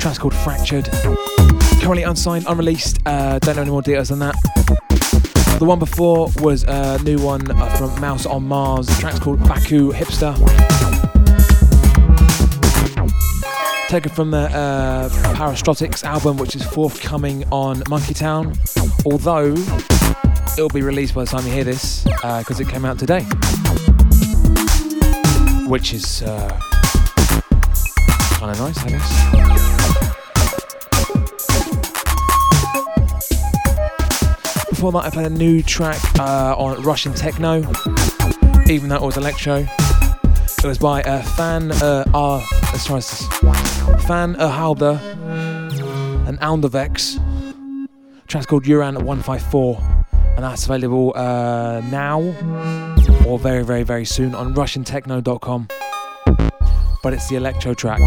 track's 0.01 0.17
called 0.17 0.35
Fractured. 0.37 0.89
Currently 1.83 2.03
unsigned, 2.03 2.47
unreleased. 2.49 2.99
Uh, 3.05 3.39
don't 3.41 3.57
know 3.57 3.63
any 3.63 3.71
more 3.71 3.83
details 3.83 4.09
than 4.09 4.21
that. 4.21 4.35
The 5.59 5.67
one 5.67 5.79
before 5.79 6.31
was 6.41 6.65
a 6.65 6.99
new 7.03 7.19
one 7.19 7.51
uh, 7.51 7.69
from 7.77 8.01
Mouse 8.01 8.25
on 8.25 8.49
Mars. 8.49 8.87
The 8.87 8.95
track's 8.95 9.19
called 9.19 9.39
Baku 9.41 9.93
Hipster. 9.93 10.35
Taken 13.91 14.11
from 14.11 14.31
the 14.31 14.49
uh, 14.57 15.11
Parastrophics 15.35 16.05
album, 16.05 16.39
which 16.39 16.57
is 16.57 16.65
forthcoming 16.65 17.45
on 17.53 17.81
Monkeytown. 17.83 18.57
Although 19.05 19.53
it'll 20.55 20.71
be 20.71 20.81
released 20.81 21.15
by 21.15 21.25
the 21.25 21.31
time 21.31 21.45
you 21.47 21.53
hear 21.53 21.65
this, 21.65 22.05
because 22.05 22.61
uh, 22.61 22.63
it 22.63 22.69
came 22.71 22.87
out 22.87 22.99
today. 22.99 23.25
Which 25.69 25.93
is 25.93 26.23
uh, 26.23 26.59
nice, 28.59 28.79
I 28.85 28.89
guess. 28.91 29.09
Before 34.69 34.93
that, 34.93 35.05
I 35.05 35.11
played 35.11 35.27
a 35.27 35.31
new 35.31 35.63
track 35.63 36.01
uh, 36.19 36.55
on 36.57 36.83
Russian 36.83 37.15
techno, 37.15 37.59
even 38.67 38.89
though 38.89 38.97
it 38.97 39.03
was 39.03 39.17
electro. 39.17 39.67
It 40.65 40.65
was 40.65 40.79
by 40.79 41.03
uh, 41.03 41.23
Fan 41.23 41.73
uh, 41.73 42.05
R. 42.15 42.43
Let's 42.73 42.87
try 42.87 42.97
this. 42.97 43.27
Fan 44.07 44.35
Erhalder 44.37 44.99
and 46.27 46.39
Aunderwex. 46.41 47.21
Track's 48.27 48.47
called 48.47 48.65
Uran 48.65 48.95
154, 48.95 49.79
and 50.13 50.45
that's 50.45 50.65
available 50.65 51.13
uh, 51.15 51.81
now 51.91 52.21
or 53.27 53.39
very, 53.39 53.65
very, 53.65 53.83
very 53.83 54.05
soon 54.05 54.35
on 54.35 54.55
RussianTechno.com. 54.55 55.69
But 57.05 57.13
it's 57.13 57.29
the 57.29 57.37
electro 57.37 57.75
track. 57.75 57.99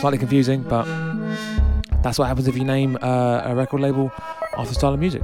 Slightly 0.00 0.16
confusing, 0.16 0.62
but 0.62 0.86
that's 2.02 2.18
what 2.18 2.26
happens 2.26 2.48
if 2.48 2.56
you 2.56 2.64
name 2.64 2.96
uh, 3.02 3.42
a 3.44 3.54
record 3.54 3.82
label 3.82 4.10
after 4.56 4.72
style 4.72 4.94
of 4.94 4.98
music. 4.98 5.22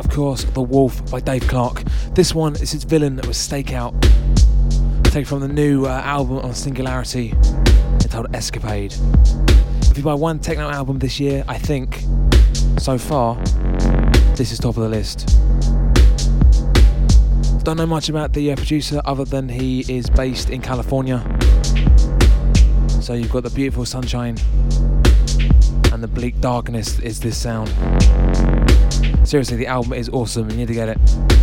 Of 0.00 0.08
course, 0.08 0.44
The 0.44 0.62
Wolf 0.62 1.10
by 1.10 1.20
Dave 1.20 1.46
Clarke. 1.46 1.84
This 2.14 2.34
one 2.34 2.54
is 2.54 2.72
its 2.72 2.84
villain 2.84 3.16
that 3.16 3.26
was 3.26 3.36
Stakeout, 3.36 3.92
taken 5.04 5.26
from 5.26 5.40
the 5.40 5.48
new 5.48 5.84
uh, 5.84 5.90
album 5.90 6.38
on 6.38 6.54
Singularity 6.54 7.32
entitled 7.32 8.34
Escapade. 8.34 8.94
If 9.82 9.98
you 9.98 10.02
buy 10.02 10.14
one 10.14 10.38
techno 10.38 10.70
album 10.70 11.00
this 11.00 11.20
year, 11.20 11.44
I 11.46 11.58
think, 11.58 12.02
so 12.78 12.96
far, 12.96 13.36
this 14.36 14.52
is 14.52 14.58
top 14.58 14.78
of 14.78 14.82
the 14.84 14.88
list. 14.88 15.28
Don't 17.62 17.76
know 17.76 17.84
much 17.84 18.08
about 18.08 18.32
the 18.32 18.52
uh, 18.52 18.56
producer 18.56 19.02
other 19.04 19.26
than 19.26 19.50
he 19.50 19.80
is 19.86 20.08
based 20.08 20.48
in 20.48 20.62
California. 20.62 21.18
So 23.02 23.12
you've 23.12 23.30
got 23.30 23.42
the 23.42 23.52
beautiful 23.54 23.84
sunshine 23.84 24.38
and 25.92 26.02
the 26.02 26.08
bleak 26.10 26.40
darkness 26.40 26.98
is 27.00 27.20
this 27.20 27.36
sound. 27.36 27.68
Seriously, 29.24 29.56
the 29.56 29.66
album 29.66 29.92
is 29.92 30.08
awesome. 30.08 30.50
You 30.50 30.56
need 30.56 30.68
to 30.68 30.74
get 30.74 30.88
it. 30.88 31.39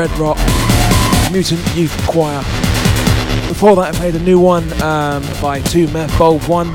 Redrot, 0.00 0.38
Mutant 1.30 1.60
Youth 1.76 1.94
Choir. 2.06 2.38
Before 3.48 3.76
that, 3.76 3.94
I 3.94 3.98
played 3.98 4.14
a 4.14 4.18
new 4.20 4.40
one 4.40 4.64
um, 4.82 5.22
by 5.42 5.60
2 5.60 5.88
Meth 5.88 6.18
Bulb 6.18 6.40
1. 6.44 6.68
I 6.68 6.72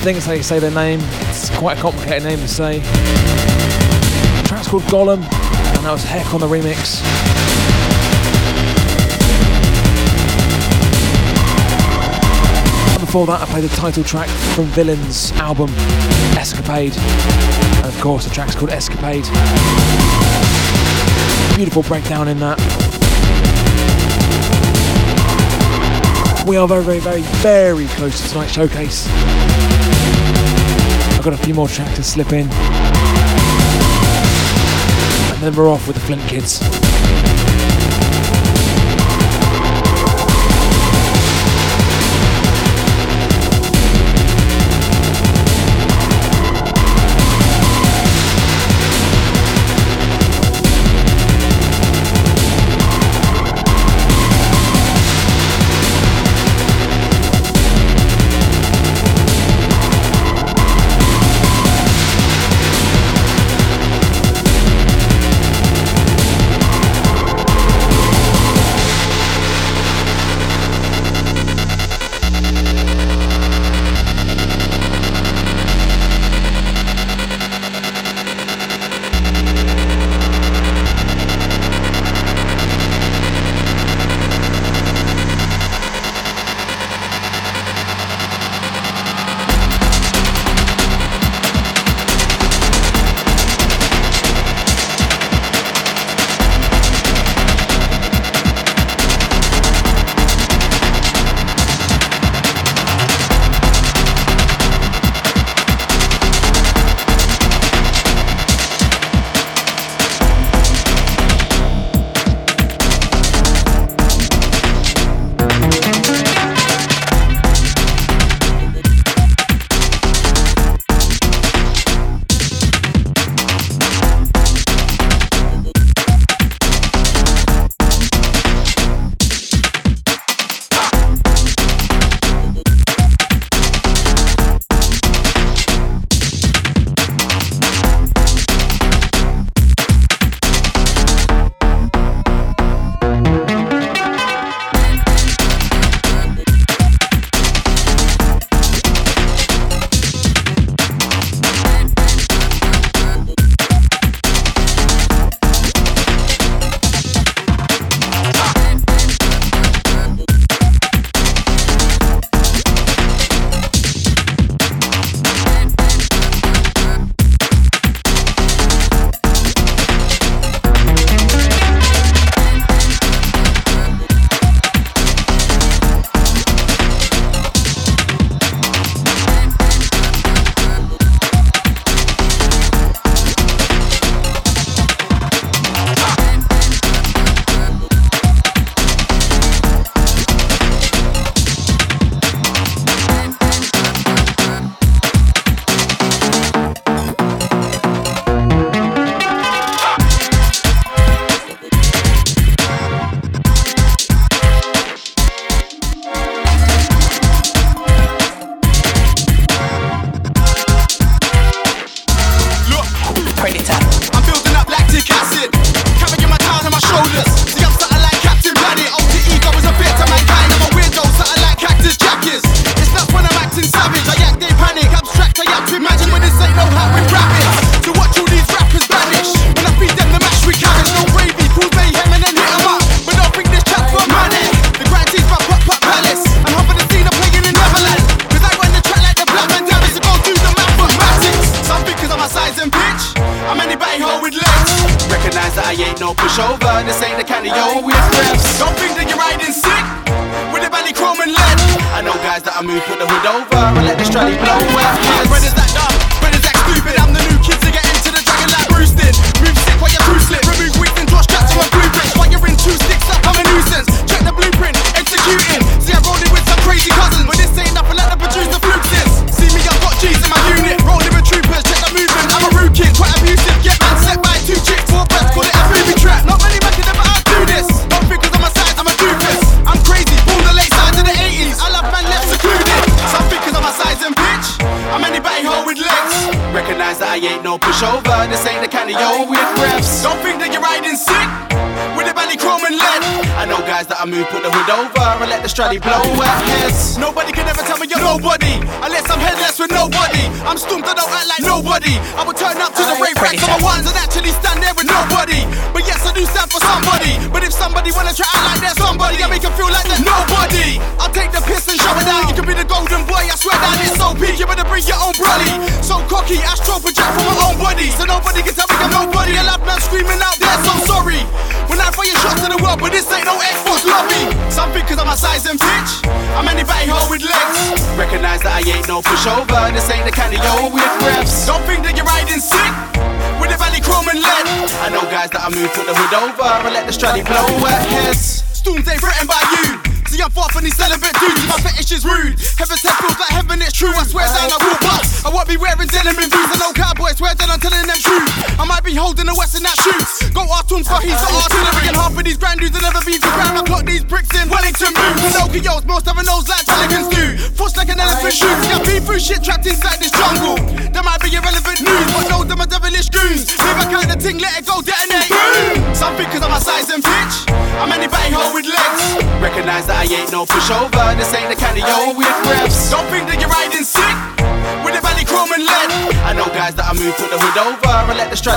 think 0.00 0.16
it's 0.16 0.26
how 0.26 0.32
you 0.32 0.42
say 0.42 0.58
their 0.58 0.72
name. 0.72 0.98
It's 1.28 1.50
quite 1.50 1.78
a 1.78 1.80
complicated 1.80 2.24
name 2.24 2.40
to 2.40 2.48
say. 2.48 2.80
The 2.80 4.42
track's 4.44 4.66
called 4.66 4.82
Golem, 4.84 5.18
and 5.22 5.84
that 5.84 5.92
was 5.92 6.04
Hecq 6.04 6.34
on 6.34 6.40
the 6.40 6.48
remix. 6.48 7.00
And 12.90 13.00
before 13.00 13.26
that, 13.26 13.40
I 13.40 13.44
played 13.44 13.62
the 13.62 13.76
title 13.76 14.02
track 14.02 14.28
from 14.56 14.64
Villain's 14.64 15.30
album, 15.34 15.70
Escapade. 16.36 16.96
And 16.96 17.86
of 17.86 18.00
course, 18.00 18.24
the 18.24 18.34
track's 18.34 18.56
called 18.56 18.70
Escapade. 18.70 19.26
Beautiful 21.56 21.82
breakdown 21.84 22.28
in 22.28 22.38
that. 22.40 22.58
We 26.46 26.58
are 26.58 26.68
very, 26.68 26.84
very, 26.84 27.00
very, 27.00 27.22
very 27.22 27.86
close 27.86 28.20
to 28.20 28.28
tonight's 28.28 28.52
showcase. 28.52 29.08
I've 31.16 31.24
got 31.24 31.32
a 31.32 31.38
few 31.38 31.54
more 31.54 31.66
tracks 31.66 31.96
to 31.96 32.02
slip 32.02 32.32
in. 32.32 32.46
And 35.32 35.42
then 35.42 35.56
we're 35.56 35.70
off 35.70 35.86
with 35.86 35.96
the 35.96 36.02
Flint 36.02 36.20
Kids. 36.28 36.85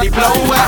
The 0.01 0.09
blow 0.11 0.58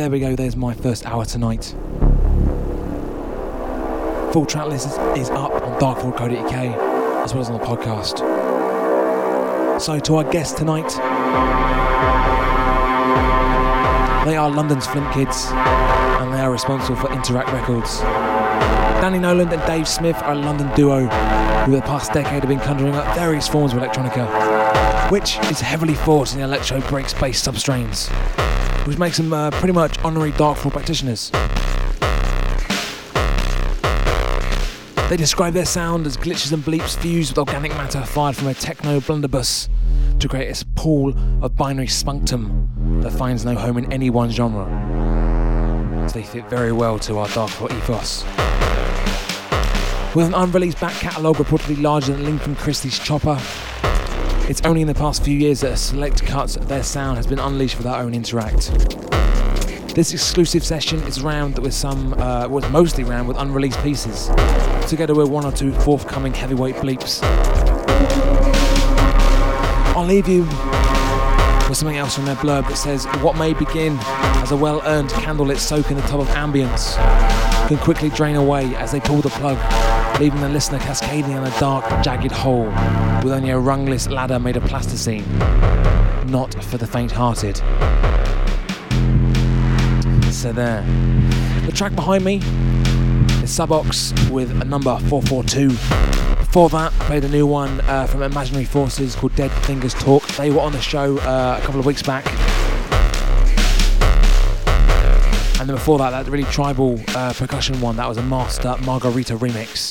there 0.00 0.08
we 0.08 0.18
go, 0.18 0.34
there's 0.34 0.56
my 0.56 0.72
first 0.72 1.04
hour 1.04 1.26
tonight. 1.26 1.74
Full 4.32 4.46
track 4.46 4.68
list 4.68 4.86
is, 5.14 5.28
up 5.28 5.52
on 5.52 5.78
darkfloor.co.uk 5.78 6.54
as 6.54 7.34
well 7.34 7.42
as 7.42 7.50
on 7.50 7.60
the 7.60 7.66
podcast. 7.66 8.18
So, 9.78 9.98
to 9.98 10.16
our 10.16 10.24
guests 10.24 10.58
tonight, 10.58 10.88
they 14.24 14.36
are 14.36 14.50
London's 14.50 14.86
Flint 14.86 15.12
Kids 15.12 15.48
and 15.50 16.32
they 16.32 16.40
are 16.40 16.50
responsible 16.50 16.96
for 16.96 17.12
Interact 17.12 17.52
Records. 17.52 18.00
Danny 19.02 19.18
Noland 19.18 19.52
and 19.52 19.62
Dave 19.66 19.86
Smith 19.86 20.16
are 20.22 20.32
a 20.32 20.34
London 20.34 20.74
duo 20.74 21.08
who, 21.66 21.72
the 21.72 21.82
past 21.82 22.14
decade, 22.14 22.42
have 22.42 22.48
been 22.48 22.60
conjuring 22.60 22.94
up 22.94 23.14
various 23.14 23.46
forms 23.46 23.74
of 23.74 23.80
electronica, 23.80 25.10
which 25.10 25.38
is 25.50 25.60
heavily 25.60 25.94
fought 25.94 26.32
in 26.32 26.38
the 26.38 26.44
electro 26.44 26.80
breaks 26.88 27.12
based 27.12 27.46
substrains, 27.46 28.08
which 28.84 28.98
makes 28.98 29.16
them 29.16 29.32
uh, 29.32 29.50
pretty 29.52 29.72
much 29.72 29.98
honorary 30.04 30.32
dark 30.32 30.58
floor 30.58 30.72
practitioners. 30.72 31.30
They 35.10 35.16
describe 35.16 35.54
their 35.54 35.64
sound 35.64 36.06
as 36.06 36.16
glitches 36.16 36.52
and 36.52 36.62
bleeps 36.62 36.96
fused 36.96 37.32
with 37.32 37.38
organic 37.38 37.72
matter 37.72 38.00
fired 38.02 38.36
from 38.36 38.46
a 38.46 38.54
techno 38.54 39.00
blunderbuss 39.00 39.68
to 40.20 40.28
create 40.28 40.62
a 40.62 40.64
pool 40.76 41.12
of 41.44 41.56
binary 41.56 41.88
spunktum 41.88 43.02
that 43.02 43.10
finds 43.10 43.44
no 43.44 43.56
home 43.56 43.76
in 43.76 43.92
any 43.92 44.08
one 44.08 44.30
genre. 44.30 44.66
So 46.08 46.14
they 46.14 46.24
fit 46.24 46.48
very 46.48 46.70
well 46.70 46.98
to 47.00 47.18
our 47.18 47.28
dark 47.28 47.50
floor 47.50 47.72
ethos. 47.72 48.24
With 50.14 50.26
an 50.26 50.34
unreleased 50.34 50.80
back 50.80 50.94
catalogue 50.94 51.36
reportedly 51.36 51.82
larger 51.82 52.12
than 52.12 52.24
Linford 52.24 52.56
Christie's 52.58 52.98
Chopper, 52.98 53.40
it's 54.50 54.62
only 54.64 54.80
in 54.80 54.88
the 54.88 54.94
past 54.94 55.22
few 55.22 55.38
years 55.38 55.60
that 55.60 55.74
a 55.74 55.76
select 55.76 56.26
cut 56.26 56.56
of 56.56 56.66
their 56.66 56.82
sound 56.82 57.16
has 57.16 57.24
been 57.24 57.38
unleashed 57.38 57.76
for 57.76 57.84
their 57.84 57.94
own 57.94 58.12
interact. 58.12 58.72
This 59.94 60.12
exclusive 60.12 60.64
session 60.64 60.98
is 61.04 61.22
round 61.22 61.56
with 61.60 61.72
some, 61.72 62.14
uh, 62.14 62.48
was 62.48 62.68
mostly 62.70 63.04
round 63.04 63.28
with 63.28 63.36
unreleased 63.36 63.80
pieces, 63.84 64.28
together 64.88 65.14
with 65.14 65.28
one 65.28 65.44
or 65.44 65.52
two 65.52 65.72
forthcoming 65.72 66.34
heavyweight 66.34 66.74
bleeps. 66.76 67.20
I'll 69.94 70.04
leave 70.04 70.26
you 70.26 70.40
with 71.68 71.78
something 71.78 71.98
else 71.98 72.16
from 72.16 72.24
their 72.24 72.34
blurb 72.34 72.66
that 72.66 72.76
says, 72.76 73.04
What 73.22 73.38
may 73.38 73.54
begin 73.54 73.98
as 74.42 74.50
a 74.50 74.56
well 74.56 74.82
earned 74.84 75.10
candlelit 75.10 75.58
soak 75.58 75.92
in 75.92 75.96
the 75.96 76.02
tub 76.02 76.18
of 76.18 76.28
ambience 76.30 76.96
can 77.68 77.78
quickly 77.78 78.10
drain 78.10 78.34
away 78.34 78.74
as 78.74 78.90
they 78.90 78.98
pull 78.98 79.20
the 79.20 79.28
plug, 79.28 79.58
leaving 80.20 80.40
the 80.40 80.48
listener 80.50 80.78
cascading 80.80 81.30
in 81.32 81.42
a 81.42 81.58
dark, 81.58 81.82
jagged 82.04 82.30
hole 82.30 82.66
with 83.24 83.32
only 83.32 83.48
a 83.48 83.58
rungless 83.58 84.06
ladder 84.06 84.38
made 84.38 84.54
of 84.54 84.62
plasticine. 84.64 85.24
Not 86.26 86.62
for 86.64 86.76
the 86.76 86.86
faint 86.86 87.10
hearted. 87.10 87.56
So 90.30 90.52
there. 90.52 90.82
The 91.64 91.72
track 91.74 91.94
behind 91.94 92.22
me 92.22 92.36
is 92.36 93.50
Subkoks 93.50 94.30
with 94.30 94.50
a 94.60 94.64
number 94.66 94.98
442. 95.08 95.70
Before 96.36 96.68
that, 96.68 96.92
I 97.00 97.04
played 97.06 97.24
a 97.24 97.28
new 97.30 97.46
one 97.46 97.80
uh, 97.82 98.06
from 98.06 98.22
Imaginary 98.22 98.66
Forces 98.66 99.14
called 99.14 99.34
Dead 99.36 99.50
Fingers 99.64 99.94
Talk. 99.94 100.26
They 100.36 100.50
were 100.50 100.60
on 100.60 100.72
the 100.72 100.82
show 100.82 101.16
uh, 101.20 101.58
a 101.58 101.64
couple 101.64 101.80
of 101.80 101.86
weeks 101.86 102.02
back. 102.02 102.26
And 105.60 105.68
then 105.68 105.76
before 105.76 105.98
that, 105.98 106.08
that 106.08 106.26
really 106.26 106.44
tribal 106.44 106.98
uh, 107.08 107.34
percussion 107.34 107.78
one, 107.82 107.94
that 107.96 108.08
was 108.08 108.16
a 108.16 108.22
Master 108.22 108.76
Margherita 108.82 109.36
remix. 109.36 109.90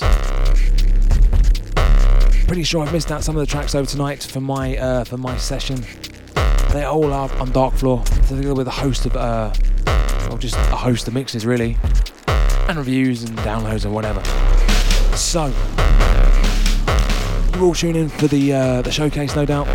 Pretty 2.47 2.63
sure 2.63 2.81
I've 2.83 2.91
missed 2.91 3.11
out 3.11 3.23
some 3.23 3.37
of 3.37 3.39
the 3.39 3.45
tracks 3.45 3.75
over 3.75 3.85
tonight 3.85 4.23
for 4.23 4.41
my 4.41 4.75
uh, 4.77 5.03
for 5.03 5.17
my 5.17 5.37
session. 5.37 5.85
They 6.73 6.85
all 6.85 7.13
are 7.13 7.31
on 7.33 7.51
Dark 7.51 7.75
Floor, 7.75 8.03
together 8.27 8.55
with 8.55 8.67
a 8.67 8.71
host 8.71 9.05
of, 9.05 9.15
uh, 9.15 9.53
well, 10.27 10.39
just 10.39 10.55
a 10.55 10.75
host 10.75 11.07
of 11.07 11.13
mixes 11.13 11.45
really, 11.45 11.77
and 12.67 12.75
reviews 12.75 13.21
and 13.21 13.37
downloads 13.37 13.85
and 13.85 13.93
whatever. 13.93 14.23
So, 15.15 15.53
you 17.55 17.63
all 17.63 17.75
tune 17.75 17.95
in 17.95 18.09
for 18.09 18.25
the 18.25 18.53
uh, 18.53 18.81
the 18.81 18.91
showcase, 18.91 19.35
no 19.35 19.45
doubt. 19.45 19.67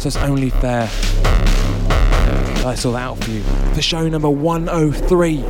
So 0.00 0.06
it's 0.06 0.16
only 0.16 0.48
fair 0.48 0.88
that 2.70 2.78
out 2.94 3.18
for 3.18 3.32
you. 3.32 3.42
For 3.74 3.82
show 3.82 4.08
number 4.08 4.30
103, 4.30 5.42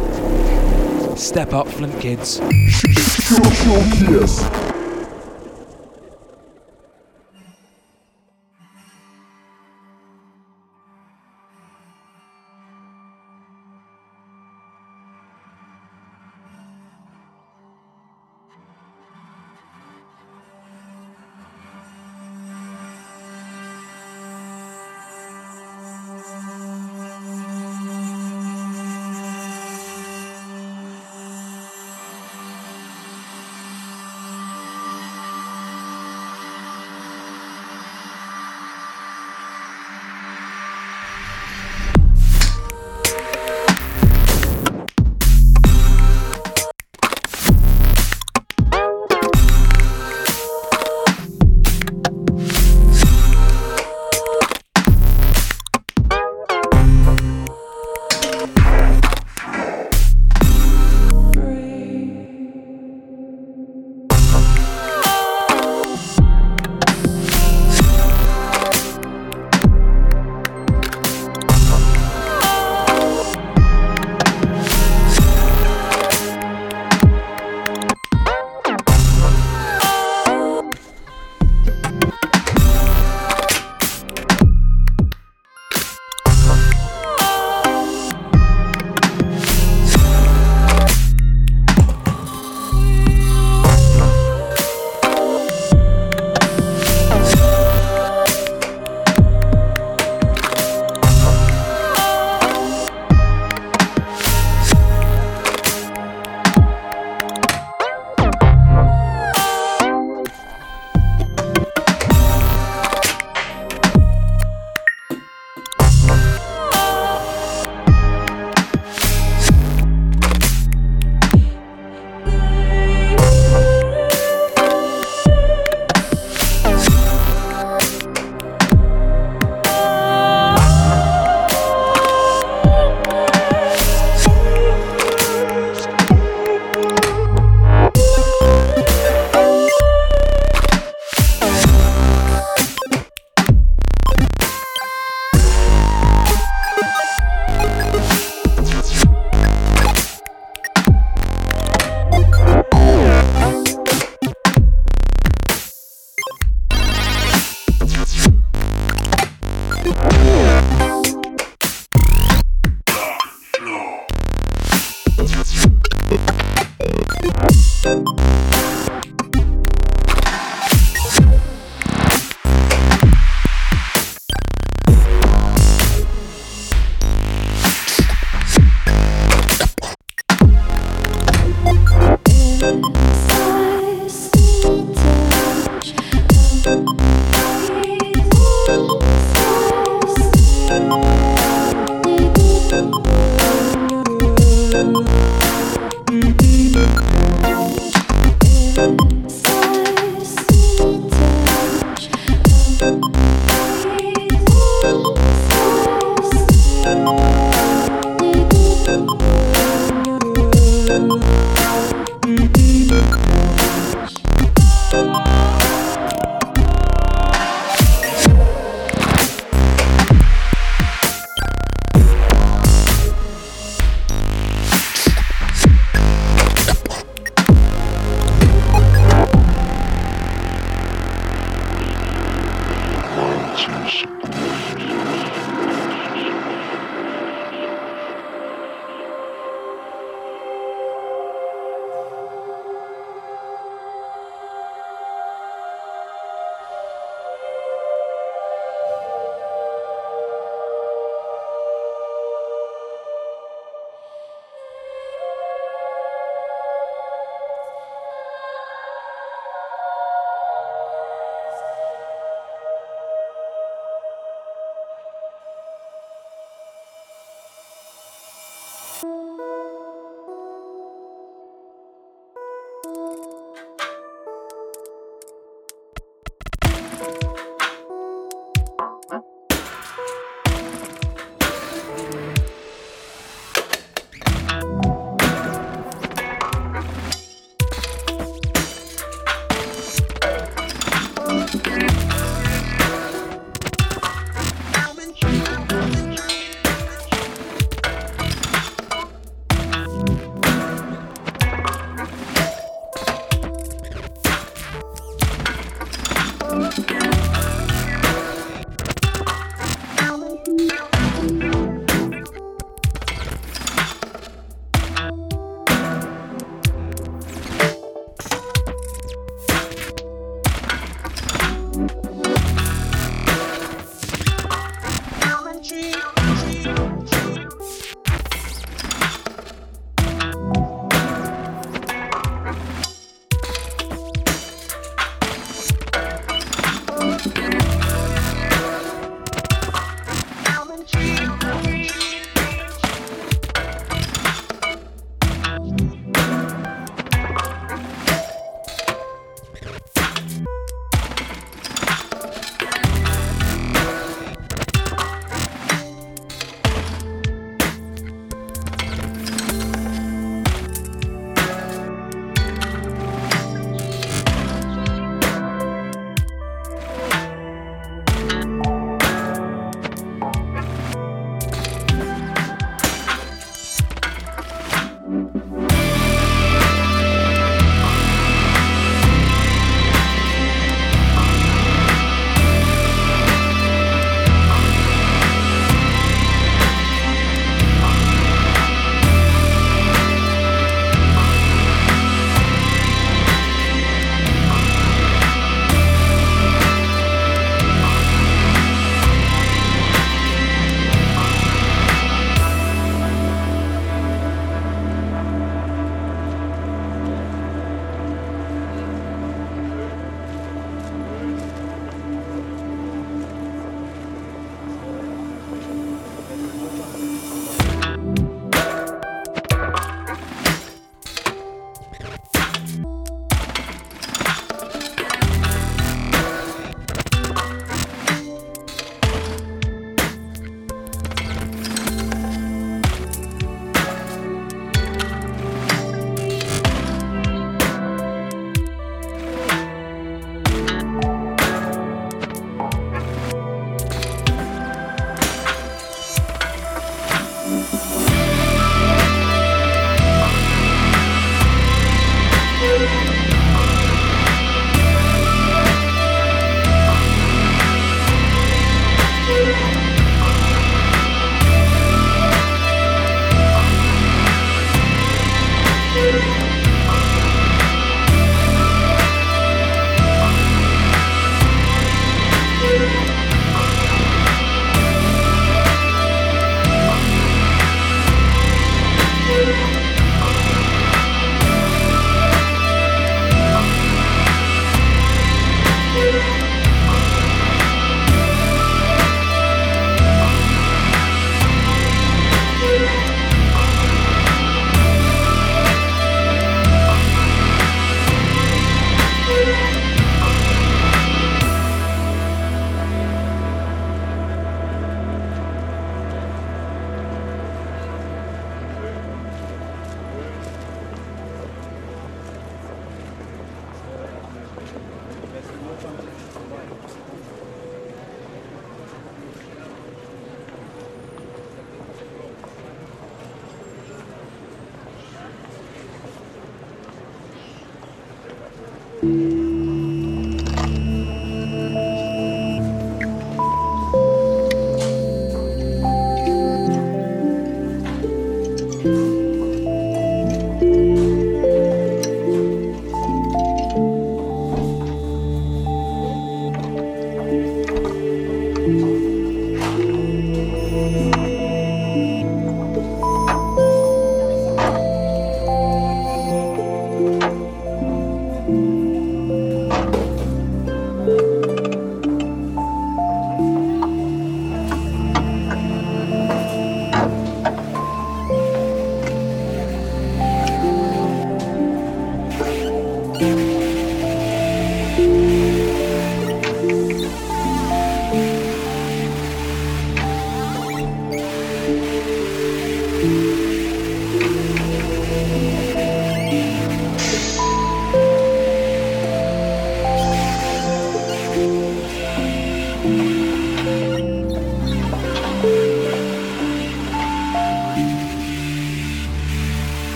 Step 1.16 1.52
Up 1.52 1.68
Flint 1.68 2.00
Kids. 2.00 2.40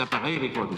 appareils 0.00 0.36
avec 0.36 0.54
tout. 0.54 0.68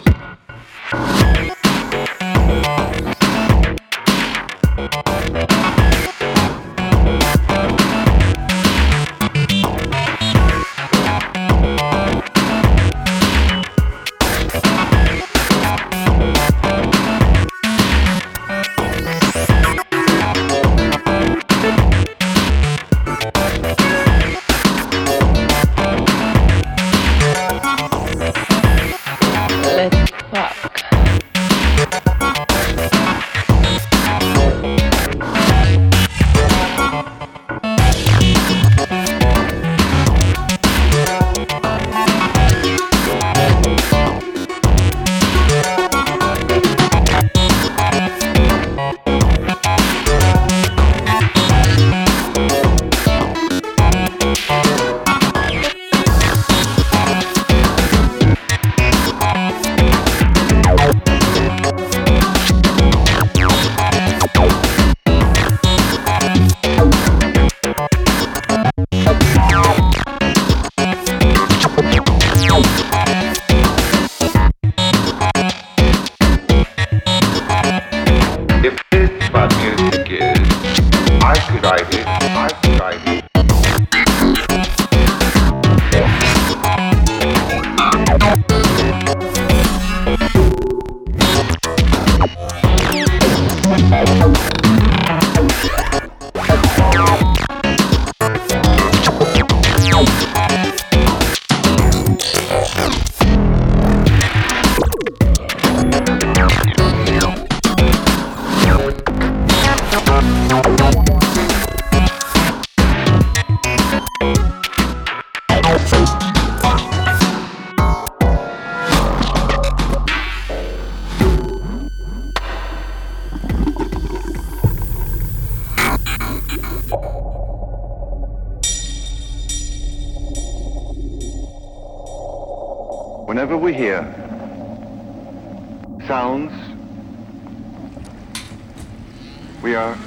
We 139.73 139.77
are 139.77 139.97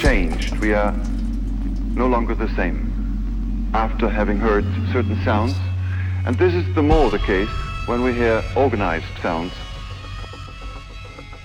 changed. 0.00 0.58
We 0.58 0.74
are 0.74 0.90
no 1.94 2.08
longer 2.08 2.34
the 2.34 2.48
same 2.56 3.70
after 3.72 4.08
having 4.08 4.38
heard 4.38 4.64
certain 4.92 5.22
sounds. 5.22 5.54
And 6.26 6.36
this 6.36 6.52
is 6.52 6.74
the 6.74 6.82
more 6.82 7.12
the 7.12 7.20
case 7.20 7.48
when 7.86 8.02
we 8.02 8.12
hear 8.12 8.42
organized 8.56 9.06
sounds, 9.22 9.52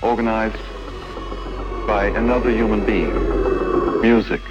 organized 0.02 0.58
by 1.86 2.06
another 2.16 2.50
human 2.50 2.84
being, 2.88 3.14
music. 4.02 4.42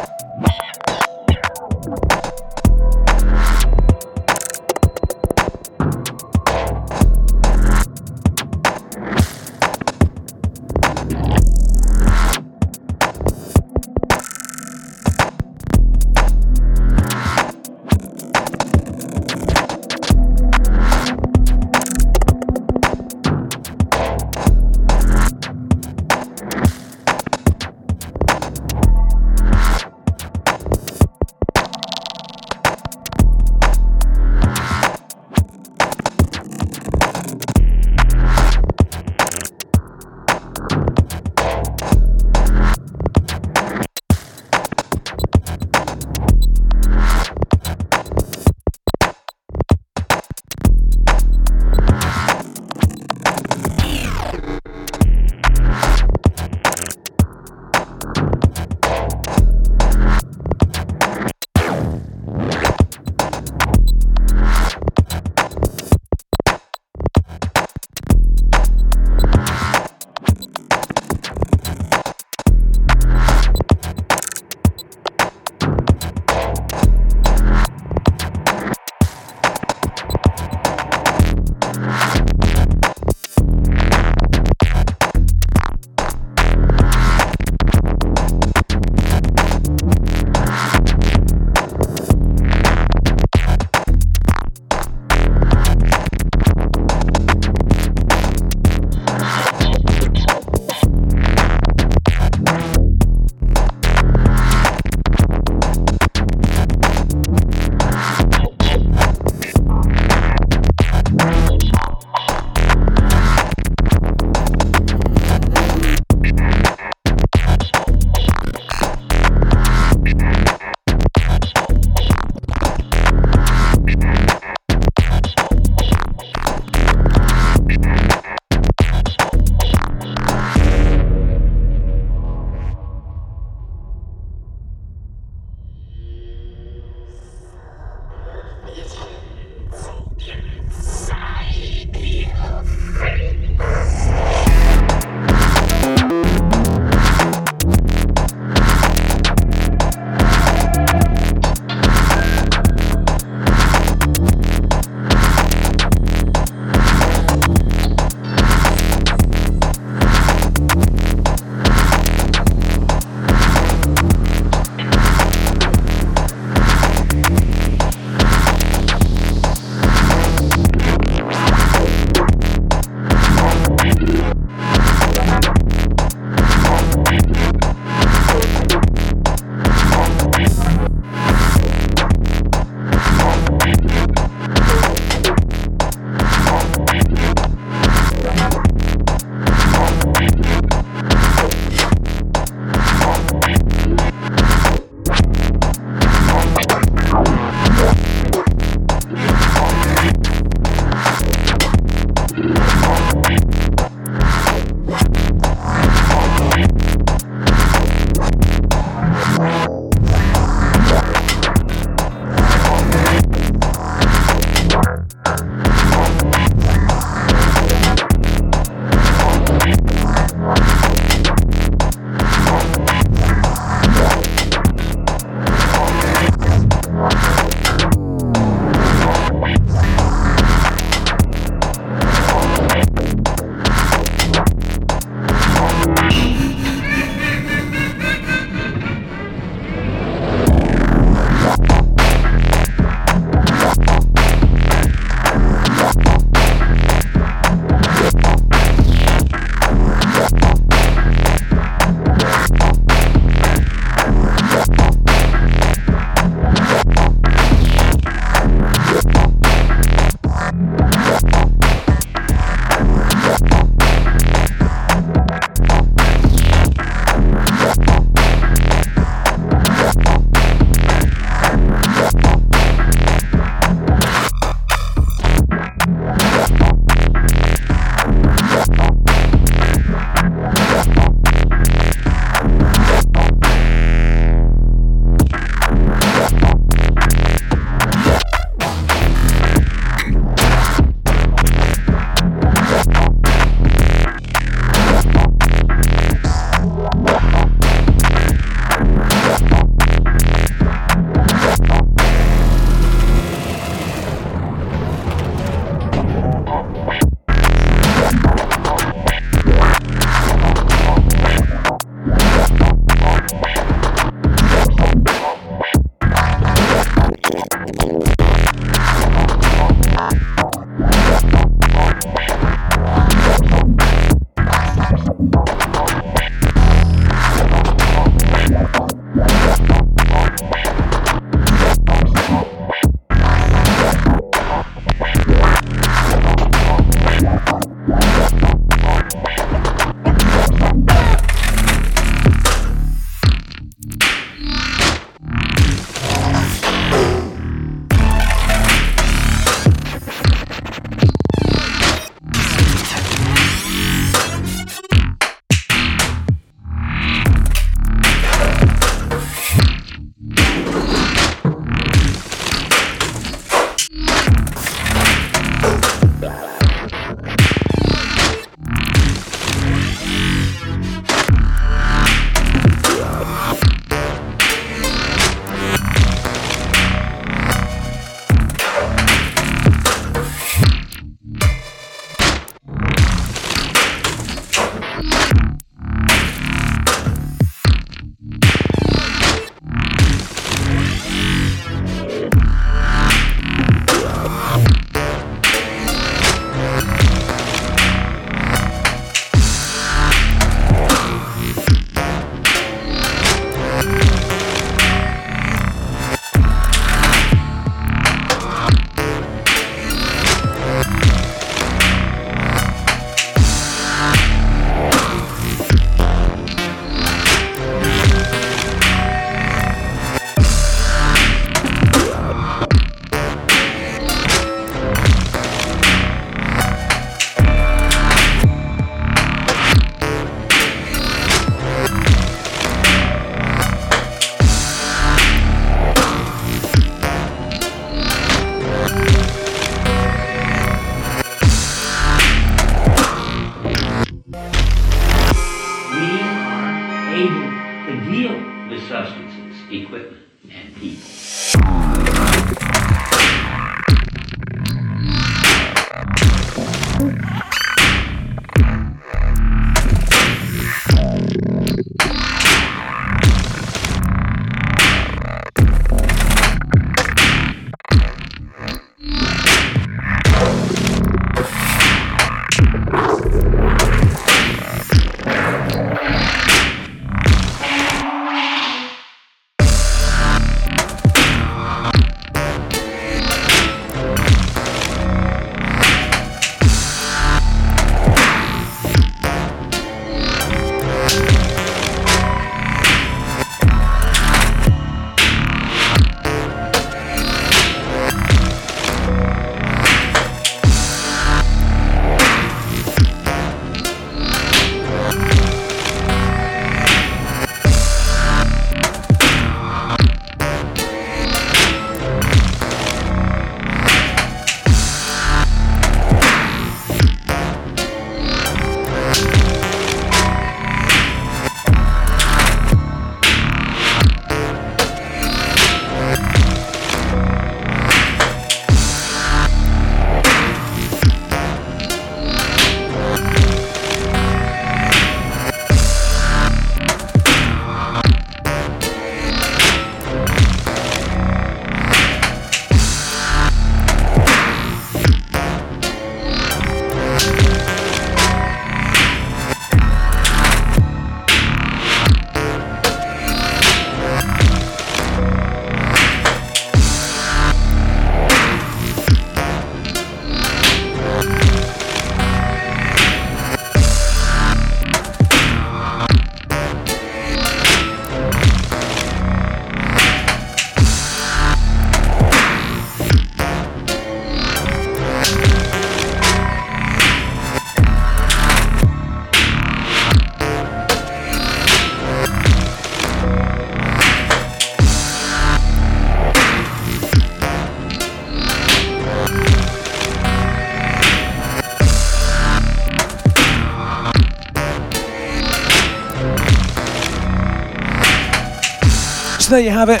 There 599.52 599.60
you 599.60 599.68
have 599.68 599.90
it. 599.90 600.00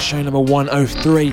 Show 0.00 0.22
number 0.22 0.38
103. 0.38 1.30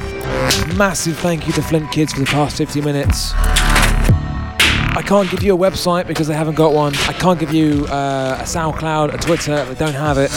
Massive 0.76 1.16
thank 1.20 1.46
you 1.46 1.54
to 1.54 1.62
Flint 1.62 1.92
Kids 1.92 2.14
for 2.14 2.22
the 2.22 2.26
past 2.26 2.58
50 2.58 2.82
minutes. 2.82 3.32
I 3.36 5.04
can't 5.06 5.30
give 5.30 5.44
you 5.44 5.54
a 5.54 5.58
website 5.58 6.08
because 6.08 6.26
they 6.26 6.34
haven't 6.34 6.56
got 6.56 6.74
one. 6.74 6.96
I 7.08 7.14
can't 7.14 7.40
give 7.40 7.54
you 7.54 7.86
uh, 7.90 8.40
a 8.40 8.44
SoundCloud, 8.44 9.14
a 9.14 9.20
Twitter, 9.20 9.64
they 9.66 9.76
don't 9.76 9.94
have 9.94 10.18
it. 10.18 10.32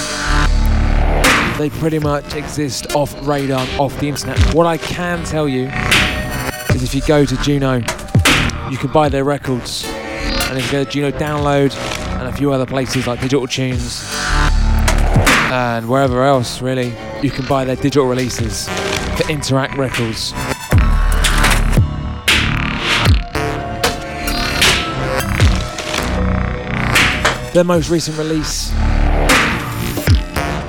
they 1.59 1.71
pretty 1.71 2.01
much 2.01 2.35
exist 2.35 2.95
off 2.95 3.15
radar, 3.27 3.67
off 3.79 3.99
the 3.99 4.11
internet. 4.11 4.39
What 4.55 4.67
I 4.67 4.77
can 4.77 5.25
tell 5.25 5.49
you 5.49 5.71
is 6.75 6.83
if 6.83 6.95
you 6.95 7.01
go 7.07 7.25
to 7.25 7.37
Juno, 7.39 7.77
you 8.71 8.77
can 8.77 8.93
buy 8.93 9.09
their 9.09 9.25
records. 9.25 9.87
And 9.87 10.59
if 10.59 10.67
you 10.67 10.73
go 10.73 10.85
to 10.85 10.91
Juno 10.91 11.13
Download 11.13 11.75
and 12.19 12.29
a 12.29 12.33
few 12.33 12.53
other 12.53 12.67
places 12.67 13.07
like 13.07 13.21
Digital 13.21 13.47
Tunes 13.47 14.16
and 15.53 15.89
wherever 15.89 16.25
else, 16.25 16.61
really, 16.61 16.95
you 17.23 17.31
can 17.31 17.47
buy 17.47 17.65
their 17.65 17.77
digital 17.77 18.07
releases 18.07 18.69
for 19.17 19.31
Interact 19.31 19.77
Records. 19.77 20.33
Their 27.55 27.65
most 27.65 27.89
recent 27.89 28.19
release 28.19 28.71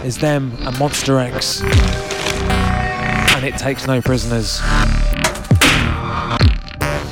is 0.05 0.17
them 0.17 0.55
and 0.61 0.79
Monster 0.79 1.19
X, 1.19 1.61
and 1.61 3.43
it 3.43 3.57
takes 3.57 3.87
no 3.87 4.01
prisoners. 4.01 4.61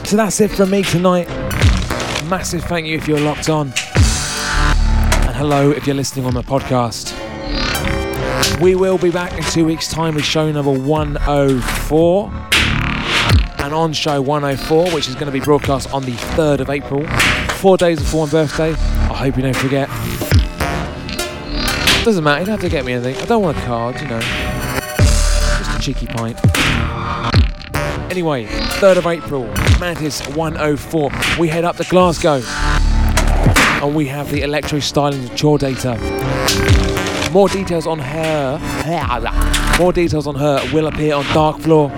So 0.07 0.15
that's 0.17 0.39
it 0.39 0.51
from 0.51 0.69
me 0.69 0.83
tonight. 0.83 1.27
Massive 2.29 2.63
thank 2.63 2.85
you 2.87 2.95
if 2.95 3.07
you're 3.07 3.19
locked 3.19 3.49
on, 3.49 3.67
and 3.67 5.35
hello 5.35 5.71
if 5.71 5.85
you're 5.87 5.95
listening 5.95 6.25
on 6.25 6.33
the 6.35 6.43
podcast. 6.43 7.14
We 8.61 8.73
will 8.73 8.97
be 8.97 9.11
back 9.11 9.33
in 9.33 9.43
two 9.43 9.65
weeks' 9.65 9.89
time 9.89 10.15
with 10.15 10.23
show 10.23 10.49
number 10.49 10.71
104. 10.71 12.31
And 13.59 13.73
on 13.73 13.91
show 13.91 14.21
104, 14.21 14.91
which 14.91 15.09
is 15.09 15.15
going 15.15 15.25
to 15.25 15.31
be 15.31 15.41
broadcast 15.41 15.91
on 15.93 16.03
the 16.03 16.13
3rd 16.13 16.61
of 16.61 16.69
April, 16.69 17.05
four 17.55 17.75
days 17.75 17.99
before 17.99 18.27
my 18.27 18.31
birthday, 18.31 18.71
I 18.71 19.13
hope 19.13 19.35
you 19.35 19.41
don't 19.41 19.55
forget. 19.55 19.89
Doesn't 22.05 22.23
matter, 22.23 22.41
you 22.41 22.45
don't 22.45 22.53
have 22.53 22.61
to 22.61 22.69
get 22.69 22.85
me 22.85 22.93
anything. 22.93 23.17
I 23.17 23.25
don't 23.25 23.43
want 23.43 23.57
a 23.57 23.61
card, 23.61 23.99
you 23.99 24.07
know. 24.07 24.21
Just 24.21 25.77
a 25.77 25.79
cheeky 25.81 26.07
pint. 26.07 26.39
Anyway, 28.09 28.45
3rd 28.45 28.97
of 28.97 29.07
April, 29.07 29.43
Mantis 29.79 30.25
104. 30.29 31.11
We 31.39 31.49
head 31.49 31.65
up 31.65 31.75
to 31.77 31.83
Glasgow. 31.83 32.41
And 33.85 33.93
we 33.93 34.07
have 34.07 34.31
the 34.31 34.43
electro 34.43 34.79
styling 34.79 35.27
chore 35.35 35.57
data. 35.57 35.97
More 37.35 37.49
details 37.49 37.85
on 37.85 37.99
her. 37.99 39.77
More 39.77 39.91
details 39.91 40.25
on 40.25 40.35
her 40.35 40.61
will 40.71 40.87
appear 40.87 41.15
on 41.15 41.25
Darkfloor 41.25 41.91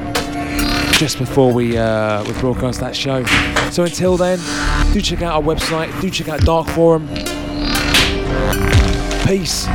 just 0.94 1.20
before 1.20 1.54
we 1.54 1.78
uh, 1.78 2.24
we 2.24 2.34
broadcast 2.40 2.80
that 2.80 2.96
show. 2.96 3.24
So 3.70 3.84
until 3.84 4.18
then, 4.18 4.40
do 4.94 5.00
check 5.00 5.22
out 5.22 5.36
our 5.36 5.44
website. 5.44 6.02
Do 6.02 6.10
check 6.10 6.30
out 6.30 6.40
Dark 6.42 6.68
Forum. 6.70 7.08
Peace. 9.28 9.68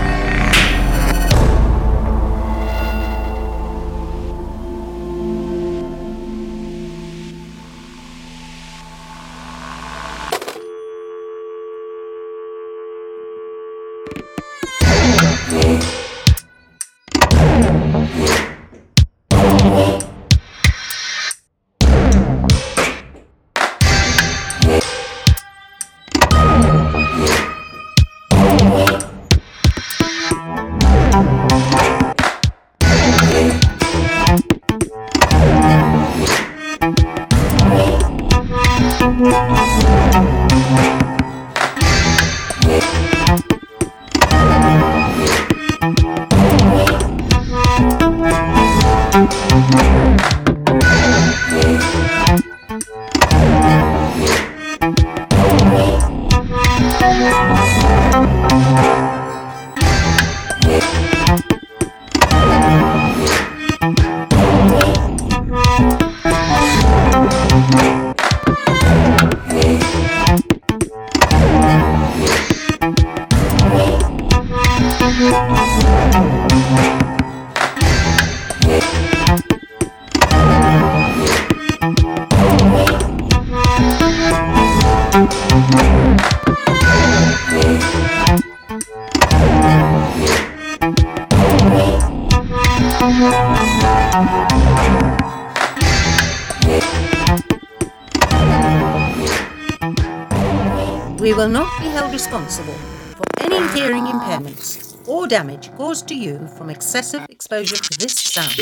Damage 105.33 105.75
caused 105.77 106.07
to 106.07 106.15
you 106.15 106.47
from 106.59 106.69
excessive 106.69 107.25
exposure 107.31 107.77
to 107.77 107.99
this 107.99 108.13
sound. 108.13 108.53